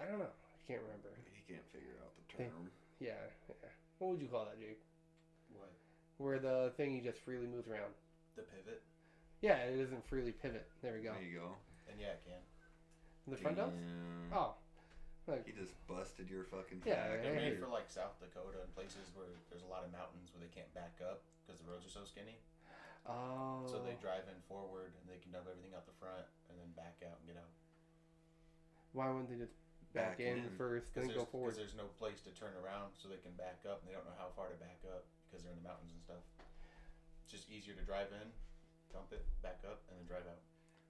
I 0.00 0.04
don't 0.08 0.18
know. 0.20 0.26
I 0.26 0.66
can't 0.70 0.80
remember. 0.82 1.08
He 1.48 1.56
can't 1.56 1.64
figure 1.72 1.96
out 2.04 2.12
the 2.12 2.24
term. 2.28 2.68
Yeah, 3.00 3.16
yeah. 3.48 3.72
What 3.98 4.12
would 4.12 4.20
you 4.20 4.28
call 4.28 4.44
that, 4.44 4.60
Jake? 4.60 4.84
What? 5.56 5.72
Where 6.20 6.38
the 6.38 6.76
thingy 6.76 7.02
just 7.02 7.18
freely 7.24 7.48
moves 7.48 7.66
around. 7.66 7.96
The 8.36 8.44
pivot? 8.44 8.84
Yeah, 9.40 9.64
it 9.64 9.80
doesn't 9.80 10.04
freely 10.06 10.36
pivot. 10.36 10.68
There 10.84 10.92
we 10.92 11.00
go. 11.00 11.16
There 11.16 11.24
you 11.24 11.40
go. 11.40 11.56
And 11.88 11.96
yeah, 11.96 12.20
it 12.20 12.22
can. 12.28 12.42
The 13.32 13.40
front 13.40 13.56
does? 13.56 13.72
Oh. 14.30 14.54
Like, 15.26 15.44
He 15.44 15.52
just 15.52 15.72
busted 15.88 16.28
your 16.28 16.44
fucking 16.48 16.84
Yeah, 16.84 17.16
track. 17.16 17.22
They're 17.24 17.36
Hey. 17.36 17.52
made 17.52 17.60
for 17.60 17.68
like 17.68 17.88
South 17.88 18.16
Dakota 18.20 18.64
and 18.64 18.70
places 18.72 19.12
where 19.12 19.28
there's 19.48 19.64
a 19.64 19.70
lot 19.72 19.84
of 19.84 19.92
mountains 19.92 20.32
where 20.32 20.40
they 20.40 20.52
can't 20.52 20.70
back 20.72 21.00
up 21.04 21.24
because 21.44 21.60
the 21.60 21.68
roads 21.68 21.84
are 21.84 21.92
so 21.92 22.04
skinny. 22.04 22.40
oh. 23.04 23.64
So 23.68 23.80
they 23.84 23.96
oh. 23.96 24.04
drive 24.04 24.24
in 24.28 24.40
forward 24.48 24.92
and 24.96 25.04
they 25.08 25.20
can 25.20 25.32
dump 25.32 25.48
everything 25.48 25.72
out 25.76 25.84
the 25.84 25.96
front 26.00 26.24
and 26.48 26.56
then 26.60 26.68
back 26.76 27.00
out 27.04 27.20
and 27.20 27.24
get 27.28 27.36
out. 27.36 27.52
Why 28.92 29.12
wouldn't 29.12 29.28
they 29.28 29.36
just 29.36 29.56
back, 29.94 30.18
Back 30.18 30.20
in, 30.20 30.38
in. 30.44 30.50
first, 30.56 30.94
then 30.94 31.04
Because 31.08 31.14
go 31.16 31.20
there's, 31.22 31.32
forward? 31.32 31.48
'cause 31.50 31.58
there's 31.58 31.74
no 31.78 31.88
place 31.98 32.20
to 32.22 32.30
turn 32.36 32.52
around 32.62 32.92
so 33.00 33.08
they 33.08 33.20
can 33.22 33.32
back 33.40 33.60
up 33.68 33.80
and 33.82 33.88
they 33.90 33.94
don't 33.94 34.04
know 34.06 34.16
how 34.18 34.28
far 34.36 34.48
to 34.48 34.58
back 34.60 34.78
up 34.88 35.04
because 35.28 35.44
they're 35.44 35.52
in 35.54 35.60
the 35.62 35.68
mountains 35.68 35.92
and 35.92 36.02
stuff. 36.02 36.24
It's 37.24 37.32
just 37.32 37.48
easier 37.50 37.74
to 37.74 37.82
drive 37.84 38.08
in, 38.12 38.28
dump 38.92 39.12
it, 39.12 39.24
back 39.42 39.60
up, 39.68 39.80
and 39.90 39.98
then 40.00 40.06
drive 40.06 40.26
out. 40.28 40.40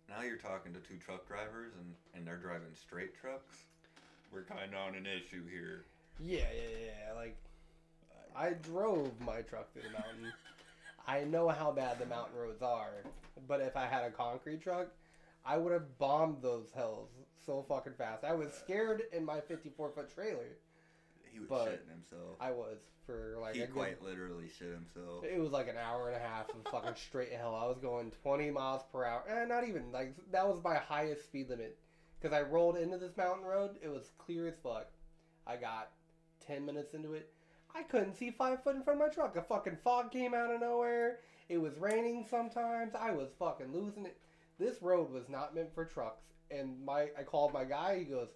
Now 0.08 0.22
you're 0.22 0.40
talking 0.40 0.72
to 0.72 0.80
two 0.80 0.96
truck 0.98 1.26
drivers 1.28 1.74
and, 1.76 1.94
and 2.14 2.26
they're 2.26 2.40
driving 2.40 2.72
straight 2.74 3.14
trucks. 3.18 3.66
We're 4.32 4.44
kind 4.44 4.72
of 4.72 4.78
on 4.80 4.94
an 4.94 5.06
issue 5.06 5.46
here. 5.48 5.84
Yeah, 6.20 6.46
yeah, 6.52 6.86
yeah. 7.08 7.12
Like, 7.14 7.36
I 8.36 8.50
drove 8.52 9.10
my 9.20 9.40
truck 9.42 9.72
through 9.72 9.82
the 9.82 9.90
mountain. 9.90 10.32
I 11.06 11.24
know 11.24 11.48
how 11.48 11.72
bad 11.72 11.98
the 11.98 12.06
mountain 12.06 12.36
roads 12.38 12.62
are, 12.62 12.92
but 13.48 13.60
if 13.60 13.76
I 13.76 13.86
had 13.86 14.04
a 14.04 14.10
concrete 14.10 14.62
truck, 14.62 14.88
I 15.48 15.56
would 15.56 15.72
have 15.72 15.98
bombed 15.98 16.42
those 16.42 16.70
hills 16.74 17.08
so 17.46 17.64
fucking 17.66 17.94
fast. 17.96 18.22
I 18.22 18.34
was 18.34 18.52
scared 18.52 19.02
in 19.12 19.24
my 19.24 19.40
54 19.40 19.90
foot 19.92 20.14
trailer. 20.14 20.58
He 21.32 21.40
was 21.40 21.48
shitting 21.48 21.90
himself. 21.90 22.36
I 22.38 22.50
was 22.50 22.76
for 23.06 23.38
like 23.40 23.54
he 23.54 23.62
a 23.62 23.66
good- 23.66 23.74
quite 23.74 24.02
literally 24.02 24.48
shit 24.48 24.72
himself. 24.72 25.24
It 25.24 25.40
was 25.40 25.50
like 25.50 25.68
an 25.68 25.78
hour 25.78 26.08
and 26.08 26.16
a 26.16 26.20
half 26.20 26.50
of 26.50 26.70
fucking 26.70 26.96
straight 26.96 27.32
hell. 27.32 27.54
I 27.54 27.66
was 27.66 27.78
going 27.78 28.10
20 28.22 28.50
miles 28.50 28.82
per 28.92 29.04
hour. 29.04 29.24
Eh, 29.26 29.46
not 29.46 29.66
even. 29.66 29.90
Like, 29.90 30.14
that 30.32 30.46
was 30.46 30.62
my 30.62 30.74
highest 30.76 31.24
speed 31.24 31.48
limit. 31.48 31.78
Because 32.20 32.36
I 32.36 32.42
rolled 32.42 32.76
into 32.76 32.98
this 32.98 33.16
mountain 33.16 33.46
road. 33.46 33.76
It 33.80 33.88
was 33.88 34.10
clear 34.18 34.48
as 34.48 34.54
fuck. 34.62 34.90
I 35.46 35.56
got 35.56 35.92
10 36.46 36.66
minutes 36.66 36.92
into 36.92 37.14
it. 37.14 37.32
I 37.74 37.84
couldn't 37.84 38.16
see 38.16 38.30
five 38.30 38.62
foot 38.62 38.76
in 38.76 38.82
front 38.82 39.00
of 39.00 39.08
my 39.08 39.14
truck. 39.14 39.36
A 39.36 39.42
fucking 39.42 39.78
fog 39.82 40.10
came 40.10 40.34
out 40.34 40.50
of 40.52 40.60
nowhere. 40.60 41.20
It 41.48 41.58
was 41.58 41.78
raining 41.78 42.26
sometimes. 42.28 42.94
I 42.94 43.12
was 43.12 43.28
fucking 43.38 43.72
losing 43.72 44.04
it. 44.04 44.18
This 44.58 44.82
road 44.82 45.10
was 45.12 45.28
not 45.28 45.54
meant 45.54 45.72
for 45.74 45.84
trucks. 45.84 46.24
And 46.50 46.84
my, 46.84 47.08
I 47.18 47.22
called 47.24 47.52
my 47.52 47.64
guy. 47.64 47.98
He 47.98 48.04
goes, 48.04 48.28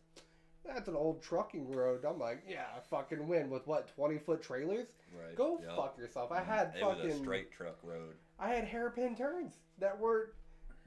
"That's 0.65 0.89
an 0.89 0.97
old 0.97 1.23
trucking 1.23 1.71
road." 1.71 2.05
I'm 2.05 2.19
like, 2.19 2.43
"Yeah, 2.47 2.67
I 2.77 2.81
fucking 2.81 3.27
win 3.27 3.51
with 3.51 3.67
what 3.67 3.89
20 3.89 4.19
foot 4.19 4.43
trailers." 4.43 4.89
Right. 5.13 5.35
Go 5.35 5.59
Yep. 5.63 5.77
fuck 5.77 5.99
yourself. 5.99 6.31
I 6.31 6.41
mm-hmm. 6.41 6.51
had 6.51 6.73
It 6.77 6.81
fucking 6.81 7.05
was 7.07 7.15
a 7.15 7.19
straight 7.19 7.51
truck 7.51 7.79
road. 7.83 8.17
I 8.39 8.49
had 8.49 8.65
hairpin 8.65 9.17
turns 9.17 9.55
that 9.79 9.99
were 9.99 10.35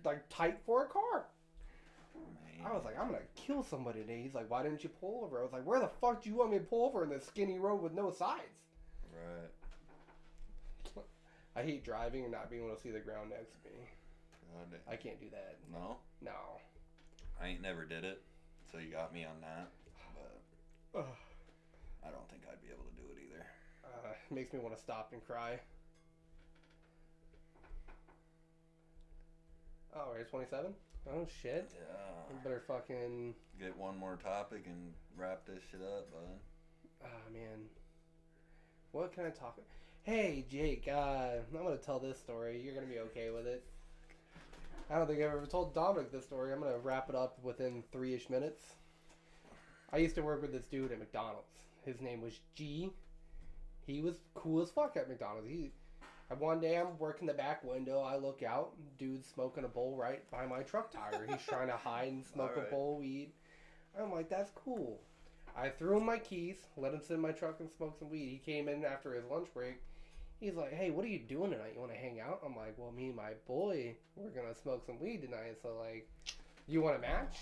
like 0.04 0.28
tight 0.30 0.60
for 0.66 0.84
a 0.84 0.88
car. 0.88 1.28
Man. 2.16 2.68
I 2.68 2.74
was 2.74 2.86
like, 2.86 2.98
I'm 2.98 3.08
gonna 3.08 3.20
kill 3.36 3.64
somebody 3.64 4.02
today. 4.02 4.22
He's 4.22 4.36
like, 4.36 4.50
why 4.50 4.64
didn't 4.64 4.84
you 4.84 4.90
pull 4.90 5.24
over? 5.26 5.40
I 5.40 5.44
was 5.44 5.54
like, 5.54 5.66
where 5.66 5.80
the 5.80 5.90
fuck 6.00 6.24
do 6.24 6.30
you 6.30 6.36
want 6.36 6.52
me 6.52 6.60
to 6.60 6.64
pull 6.64 6.86
over 6.86 7.04
in 7.04 7.10
this 7.10 7.26
skinny 7.26 7.60
road 7.60 7.82
with 7.82 7.94
no 7.94 8.12
sides? 8.12 8.42
Right. 9.12 9.52
I 11.56 11.64
hate 11.64 11.84
driving 11.84 12.24
and 12.24 12.32
not 12.32 12.50
being 12.50 12.64
able 12.64 12.76
to 12.76 12.82
see 12.82 12.92
the 12.92 13.00
ground 13.00 13.32
next 13.32 13.52
to 13.64 13.70
me. 13.70 13.88
I 14.88 14.96
can't 14.96 15.20
do 15.20 15.28
that. 15.32 15.58
No, 15.72 15.98
No. 16.22 16.60
I 17.42 17.48
ain't 17.48 17.62
never 17.62 17.84
did 17.86 18.04
it, 18.06 18.22
so 18.72 18.78
you 18.78 18.92
got 18.92 19.14
me 19.14 19.26
on 19.26 19.42
that. 19.42 19.70
But. 20.94 21.02
I 22.06 22.10
don't 22.10 22.30
think 22.30 22.44
I'd 22.50 22.62
be 22.62 22.70
able 22.70 22.86
to 22.86 22.96
do 22.96 23.04
it 23.12 23.24
either. 23.26 23.46
Uh, 23.84 24.14
makes 24.34 24.54
me 24.54 24.60
want 24.60 24.76
to 24.76 24.82
stop 24.82 25.10
and 25.12 25.26
cry. 25.26 25.60
Oh, 29.96 30.10
we're 30.12 30.22
at 30.22 30.30
27? 30.30 30.74
Oh, 31.10 31.28
shit. 31.42 31.72
Yeah. 31.74 31.98
We 32.30 32.36
better 32.44 32.62
fucking. 32.68 33.34
Get 33.60 33.78
one 33.78 33.98
more 33.98 34.18
topic 34.18 34.64
and 34.66 34.94
wrap 35.18 35.46
this 35.46 35.64
shit 35.72 35.82
up, 35.82 36.12
bud. 36.12 36.40
Ah, 37.04 37.08
man. 37.32 37.66
What 38.92 39.14
can 39.14 39.26
I 39.26 39.30
talk? 39.30 39.60
Hey, 40.04 40.46
Jake. 40.50 40.88
Uh, 40.88 41.38
I'm 41.54 41.64
gonna 41.64 41.78
tell 41.78 42.00
this 42.00 42.20
story. 42.20 42.62
You're 42.64 42.76
gonna 42.76 42.88
be 42.88 43.00
okay 43.00 43.30
with 43.30 43.48
it. 43.48 43.64
I 44.90 44.98
don't 44.98 45.08
think 45.08 45.20
I've 45.20 45.34
ever 45.34 45.48
told 45.48 45.74
Dominick 45.74 46.12
this 46.12 46.26
story. 46.26 46.54
I'm 46.54 46.60
gonna 46.60 46.78
wrap 46.78 47.10
it 47.10 47.16
up 47.16 47.40
within 47.42 47.84
three-ish 47.92 48.30
minutes. 48.30 48.62
I 49.92 49.98
used 49.98 50.16
to 50.16 50.22
work 50.22 50.42
with 50.42 50.52
this 50.52 50.66
dude 50.66 50.92
at 50.92 51.00
McDonald's. 51.00 51.66
His 51.86 52.02
name 52.02 52.22
was 52.22 52.40
G. 52.56 52.92
He 53.88 54.02
was 54.02 54.16
cool 54.36 54.62
as 54.62 54.70
fuck 54.70 54.96
at 54.96 55.10
McDonald's. 55.10 55.48
He, 55.48 55.72
one 56.38 56.60
day 56.60 56.78
I'm 56.78 56.98
working 57.00 57.28
the 57.28 57.34
back 57.34 57.64
window. 57.64 58.02
I 58.02 58.18
look 58.18 58.44
out, 58.44 58.74
dude 59.00 59.26
smoking 59.26 59.64
a 59.64 59.68
bowl 59.68 59.96
right 59.96 60.30
by 60.32 60.46
my 60.46 60.62
truck 60.62 60.92
tire. 60.92 61.26
He's 61.28 61.46
trying 61.48 61.68
to 61.68 61.78
hide 61.78 62.12
and 62.12 62.26
smoke 62.26 62.52
Alright. 62.52 62.68
a 62.68 62.72
bowl 62.72 62.94
of 62.94 63.00
weed. 63.00 63.32
I'm 64.00 64.12
like, 64.12 64.30
that's 64.30 64.52
cool. 64.52 65.00
I 65.58 65.70
threw 65.70 65.98
him 65.98 66.06
my 66.06 66.18
keys, 66.18 66.58
let 66.78 66.94
him 66.94 67.00
sit 67.00 67.14
in 67.14 67.22
my 67.22 67.32
truck 67.32 67.60
and 67.60 67.70
smoke 67.72 67.98
some 67.98 68.10
weed. 68.10 68.28
He 68.30 68.52
came 68.52 68.68
in 68.68 68.84
after 68.84 69.14
his 69.14 69.24
lunch 69.32 69.48
break. 69.54 69.82
He's 70.40 70.56
like, 70.56 70.74
"Hey, 70.74 70.92
what 70.92 71.06
are 71.06 71.10
you 71.10 71.20
doing 71.20 71.52
tonight? 71.52 71.72
You 71.74 71.80
want 71.80 71.92
to 71.94 71.98
hang 71.98 72.20
out?" 72.20 72.42
I'm 72.46 72.56
like, 72.56 72.78
"Well, 72.78 72.92
me 72.92 73.08
and 73.08 73.16
my 73.16 73.34
boy, 73.48 73.96
we're 74.16 74.30
gonna 74.30 74.54
smoke 74.56 74.86
some 74.86 75.00
weed 75.00 75.22
tonight. 75.22 75.58
So 75.62 75.76
like, 75.80 76.10
you 76.68 76.82
want 76.82 76.96
to 76.96 77.02
match?" 77.02 77.38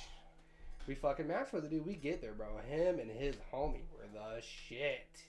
We 0.86 0.96
fucking 0.96 1.28
match 1.28 1.54
with 1.54 1.64
the 1.64 1.70
dude. 1.70 1.86
We 1.86 1.96
get 1.96 2.22
there, 2.22 2.34
bro. 2.34 2.58
Him 2.68 3.00
and 3.00 3.10
his 3.10 3.36
homie 3.54 3.84
were 3.94 4.06
the 4.14 4.42
shit. 4.42 5.24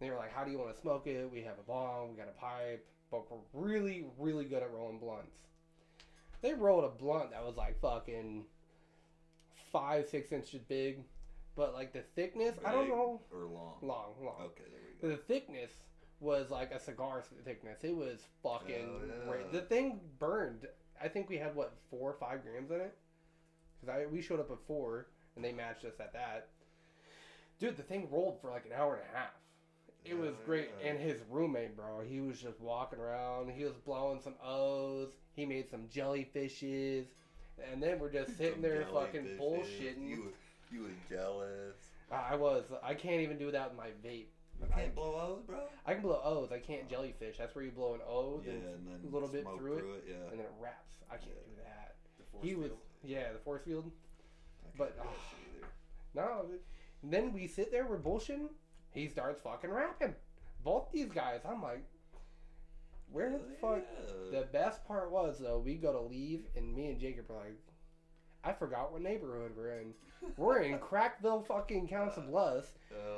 They 0.00 0.10
were 0.10 0.16
like, 0.16 0.32
"How 0.32 0.44
do 0.44 0.50
you 0.50 0.58
want 0.58 0.74
to 0.74 0.80
smoke 0.80 1.06
it? 1.06 1.30
We 1.30 1.42
have 1.42 1.58
a 1.58 1.62
bong, 1.62 2.10
we 2.10 2.16
got 2.16 2.28
a 2.28 2.38
pipe, 2.40 2.86
but 3.10 3.24
we're 3.30 3.38
really, 3.52 4.06
really 4.18 4.44
good 4.44 4.62
at 4.62 4.70
rolling 4.72 4.98
blunts." 4.98 5.36
They 6.42 6.54
rolled 6.54 6.84
a 6.84 6.88
blunt 6.88 7.32
that 7.32 7.44
was 7.44 7.56
like 7.56 7.78
fucking 7.80 8.46
five, 9.72 10.08
six 10.08 10.32
inches 10.32 10.60
big, 10.62 11.04
but 11.56 11.74
like 11.74 11.92
the 11.92 12.02
thickness, 12.14 12.56
I 12.64 12.72
don't 12.72 12.88
know, 12.88 13.20
Or 13.32 13.40
long. 13.44 13.74
long, 13.82 14.14
long. 14.22 14.42
Okay, 14.42 14.64
there 14.70 14.80
we 15.02 15.08
go. 15.08 15.16
The 15.16 15.22
thickness 15.22 15.70
was 16.20 16.50
like 16.50 16.70
a 16.72 16.78
cigar 16.78 17.24
thickness. 17.44 17.78
It 17.82 17.96
was 17.96 18.20
fucking 18.42 18.74
Hell 18.74 19.00
yeah. 19.06 19.30
great. 19.30 19.52
The 19.52 19.62
thing 19.62 20.00
burned. 20.18 20.66
I 21.02 21.08
think 21.08 21.28
we 21.28 21.38
had 21.38 21.54
what 21.54 21.74
four 21.90 22.10
or 22.10 22.16
five 22.18 22.42
grams 22.42 22.70
in 22.70 22.80
it. 22.80 22.94
Cause 23.80 23.88
I 23.88 24.04
we 24.06 24.20
showed 24.20 24.40
up 24.40 24.50
at 24.50 24.58
four 24.66 25.06
and 25.34 25.44
they 25.44 25.52
matched 25.52 25.84
us 25.84 25.94
at 26.00 26.12
that. 26.12 26.48
Dude, 27.58 27.76
the 27.76 27.82
thing 27.82 28.08
rolled 28.10 28.40
for 28.40 28.50
like 28.50 28.66
an 28.66 28.72
hour 28.76 28.94
and 28.94 29.02
a 29.12 29.16
half. 29.18 29.30
It 30.04 30.18
was 30.18 30.34
great. 30.46 30.70
yeah. 30.82 30.90
And 30.90 30.98
his 30.98 31.20
roommate, 31.30 31.76
bro, 31.76 32.00
he 32.06 32.20
was 32.20 32.40
just 32.40 32.60
walking 32.60 32.98
around. 32.98 33.50
He 33.50 33.64
was 33.64 33.74
blowing 33.84 34.20
some 34.22 34.34
O's. 34.42 35.10
He 35.34 35.44
made 35.44 35.70
some 35.70 35.82
jellyfishes. 35.94 37.04
And 37.70 37.82
then 37.82 37.98
we're 37.98 38.10
just 38.10 38.36
sitting 38.38 38.62
there 38.62 38.86
fucking 38.92 39.26
bullshitting. 39.38 40.08
You, 40.08 40.32
you 40.72 40.82
was 40.82 40.92
jealous. 41.08 41.76
I 42.10 42.34
was. 42.34 42.64
I 42.82 42.94
can't 42.94 43.20
even 43.20 43.38
do 43.38 43.50
that 43.50 43.70
with 43.70 43.76
my 43.78 43.88
vape. 44.04 44.26
You 44.60 44.66
I- 44.72 44.80
can't 44.80 44.94
blow 44.94 45.14
O's, 45.14 45.42
bro? 45.46 45.60
I 45.86 45.94
can 45.94 46.02
blow 46.02 46.20
O's. 46.22 46.52
I 46.52 46.58
can't 46.58 46.88
jellyfish. 46.88 47.38
That's 47.38 47.54
where 47.54 47.64
you 47.64 47.70
blow 47.70 47.94
an 47.94 48.00
O 48.06 48.42
Yeah, 48.44 48.52
and, 48.52 48.62
then 48.86 49.00
a 49.10 49.12
little 49.12 49.28
bit 49.28 49.44
through 49.56 49.94
it, 49.94 50.04
yeah. 50.08 50.14
and 50.30 50.38
then 50.38 50.40
it 50.40 50.52
wraps. 50.60 50.96
I 51.10 51.16
can't 51.16 51.44
do 51.44 51.52
that. 51.64 51.96
The 52.18 52.24
force 52.30 52.44
He 52.44 52.54
was 52.54 52.70
yeah, 53.02 53.32
the 53.32 53.38
force 53.38 53.62
field. 53.64 53.90
I 54.64 54.68
but, 54.76 54.96
do 54.96 55.02
that 55.02 55.16
shit 55.30 55.38
either. 55.56 55.66
Ah, 56.18 56.42
no, 56.42 56.46
and 57.02 57.12
then 57.12 57.32
we 57.32 57.46
sit 57.46 57.70
there, 57.70 57.86
we're 57.86 57.98
bullshitting. 57.98 58.48
He 58.92 59.08
starts 59.08 59.40
fucking 59.40 59.70
rapping. 59.70 60.14
Both 60.62 60.90
these 60.92 61.10
guys, 61.10 61.40
I'm 61.48 61.62
like, 61.62 61.84
where 63.10 63.30
the 63.30 63.40
fuck? 63.60 63.82
The 64.30 64.46
best 64.52 64.84
part 64.86 65.10
was 65.10 65.38
though, 65.38 65.58
we 65.58 65.76
go 65.76 65.92
to 65.92 66.00
leave, 66.00 66.42
and 66.56 66.74
me 66.74 66.88
and 66.88 67.00
Jacob 67.00 67.30
are 67.30 67.34
like, 67.44 67.58
I 68.44 68.52
forgot 68.52 68.92
what 68.92 69.02
neighborhood 69.02 69.52
we're 69.56 69.80
in. 69.80 69.94
We're 70.36 70.60
in 70.60 70.78
Crackville, 70.80 71.42
fucking 71.42 71.88
Council 71.88 72.22
Bluffs, 72.22 72.72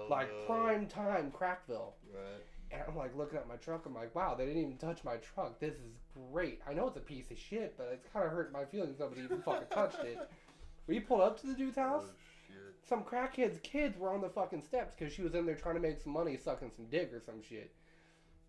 like 0.08 0.28
no. 0.28 0.44
prime 0.46 0.86
time 0.86 1.30
Crackville. 1.30 1.94
Right. 2.12 2.42
And 2.72 2.82
I'm 2.88 2.96
like 2.96 3.16
looking 3.16 3.38
at 3.38 3.46
my 3.46 3.56
truck. 3.56 3.84
I'm 3.86 3.94
like, 3.94 4.14
wow, 4.14 4.34
they 4.34 4.46
didn't 4.46 4.62
even 4.62 4.76
touch 4.78 5.04
my 5.04 5.16
truck. 5.16 5.60
This 5.60 5.74
is 5.74 5.92
great. 6.32 6.60
I 6.68 6.72
know 6.72 6.88
it's 6.88 6.96
a 6.96 7.00
piece 7.00 7.30
of 7.30 7.38
shit, 7.38 7.74
but 7.76 7.90
it's 7.92 8.06
kind 8.12 8.24
of 8.24 8.32
hurt 8.32 8.52
my 8.52 8.64
feelings. 8.64 8.98
Nobody 8.98 9.22
even 9.22 9.42
fucking 9.42 9.68
touched 9.70 10.00
it. 10.00 10.18
We 10.88 10.98
pulled 10.98 11.20
up 11.20 11.40
to 11.40 11.46
the 11.46 11.54
dude's 11.54 11.76
house. 11.76 12.06
Oh. 12.08 12.54
Some 12.84 13.04
crackhead's 13.04 13.60
kids 13.60 13.96
were 13.96 14.12
on 14.12 14.20
the 14.20 14.28
fucking 14.28 14.62
steps 14.62 14.94
because 14.98 15.14
she 15.14 15.22
was 15.22 15.34
in 15.34 15.46
there 15.46 15.54
trying 15.54 15.76
to 15.76 15.80
make 15.80 16.00
some 16.00 16.12
money 16.12 16.36
sucking 16.36 16.72
some 16.74 16.86
dick 16.86 17.12
or 17.12 17.20
some 17.20 17.40
shit. 17.40 17.72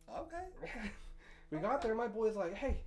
Okay. 0.10 0.72
we 1.52 1.60
got 1.60 1.82
there. 1.82 1.94
My 1.96 2.08
boy's 2.08 2.36
like, 2.36 2.56
hey, 2.56 2.82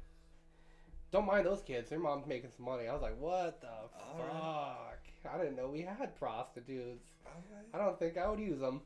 don't 1.12 1.26
mind 1.26 1.46
those 1.46 1.62
kids. 1.62 1.88
Their 1.90 1.98
mom's 1.98 2.26
making 2.26 2.50
some 2.56 2.66
money. 2.66 2.88
I 2.88 2.92
was 2.92 3.02
like, 3.02 3.18
what 3.20 3.60
the 3.60 3.68
All 3.68 3.88
fuck? 4.18 5.32
I 5.32 5.38
didn't 5.38 5.56
know 5.56 5.68
we 5.68 5.82
had 5.82 6.14
prostitutes. 6.18 7.04
Okay. 7.26 7.66
I 7.74 7.78
don't 7.78 7.98
think 7.98 8.16
I 8.16 8.28
would 8.28 8.38
use 8.40 8.60
them. 8.60 8.80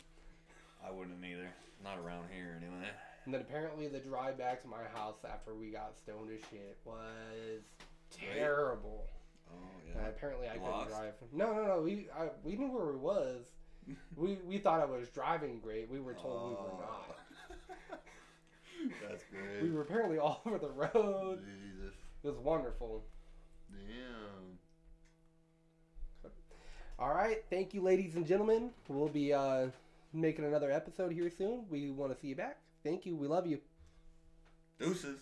I 0.86 0.90
wouldn't 0.90 1.22
either. 1.24 1.48
Not 1.84 1.98
around 1.98 2.26
here, 2.32 2.56
anyway. 2.60 2.88
And 3.24 3.34
then 3.34 3.40
apparently 3.42 3.88
the 3.88 3.98
drive 3.98 4.38
back 4.38 4.62
to 4.62 4.68
my 4.68 4.84
house 4.94 5.18
after 5.30 5.54
we 5.54 5.70
got 5.70 5.96
stoned 5.96 6.30
as 6.32 6.40
shit 6.50 6.78
was 6.84 7.62
terrible. 8.10 9.06
Oh, 9.52 9.56
And 9.94 10.00
yeah. 10.02 10.08
apparently 10.08 10.48
I 10.48 10.56
Lost? 10.56 10.88
couldn't 10.90 11.00
drive. 11.00 11.14
No, 11.32 11.52
no, 11.54 11.66
no. 11.66 11.80
We 11.82 12.08
I, 12.18 12.28
we 12.44 12.56
knew 12.56 12.68
where 12.70 12.86
we 12.86 12.96
was. 12.96 13.46
we 14.16 14.38
we 14.46 14.58
thought 14.58 14.80
I 14.80 14.84
was 14.86 15.08
driving 15.08 15.58
great. 15.60 15.90
We 15.90 16.00
were 16.00 16.14
told 16.14 16.50
we 16.50 16.54
were 16.56 16.70
not. 16.80 17.16
Oh. 17.92 17.96
That's 19.08 19.24
great. 19.24 19.62
We 19.62 19.70
were 19.70 19.82
apparently 19.82 20.18
all 20.18 20.40
over 20.46 20.58
the 20.58 20.70
road. 20.70 21.40
Jesus. 21.44 21.94
It 22.22 22.28
was 22.28 22.38
wonderful. 22.38 23.04
Damn. 23.70 24.58
All 26.98 27.14
right, 27.14 27.42
thank 27.48 27.72
you, 27.72 27.80
ladies 27.80 28.14
and 28.16 28.26
gentlemen. 28.26 28.70
We'll 28.88 29.08
be 29.08 29.32
uh, 29.32 29.68
making 30.12 30.44
another 30.44 30.70
episode 30.70 31.12
here 31.12 31.30
soon. 31.30 31.64
We 31.70 31.90
want 31.90 32.12
to 32.12 32.20
see 32.20 32.28
you 32.28 32.36
back. 32.36 32.58
Thank 32.84 33.06
you. 33.06 33.16
We 33.16 33.26
love 33.26 33.46
you. 33.46 33.60
Deuces. 34.78 35.20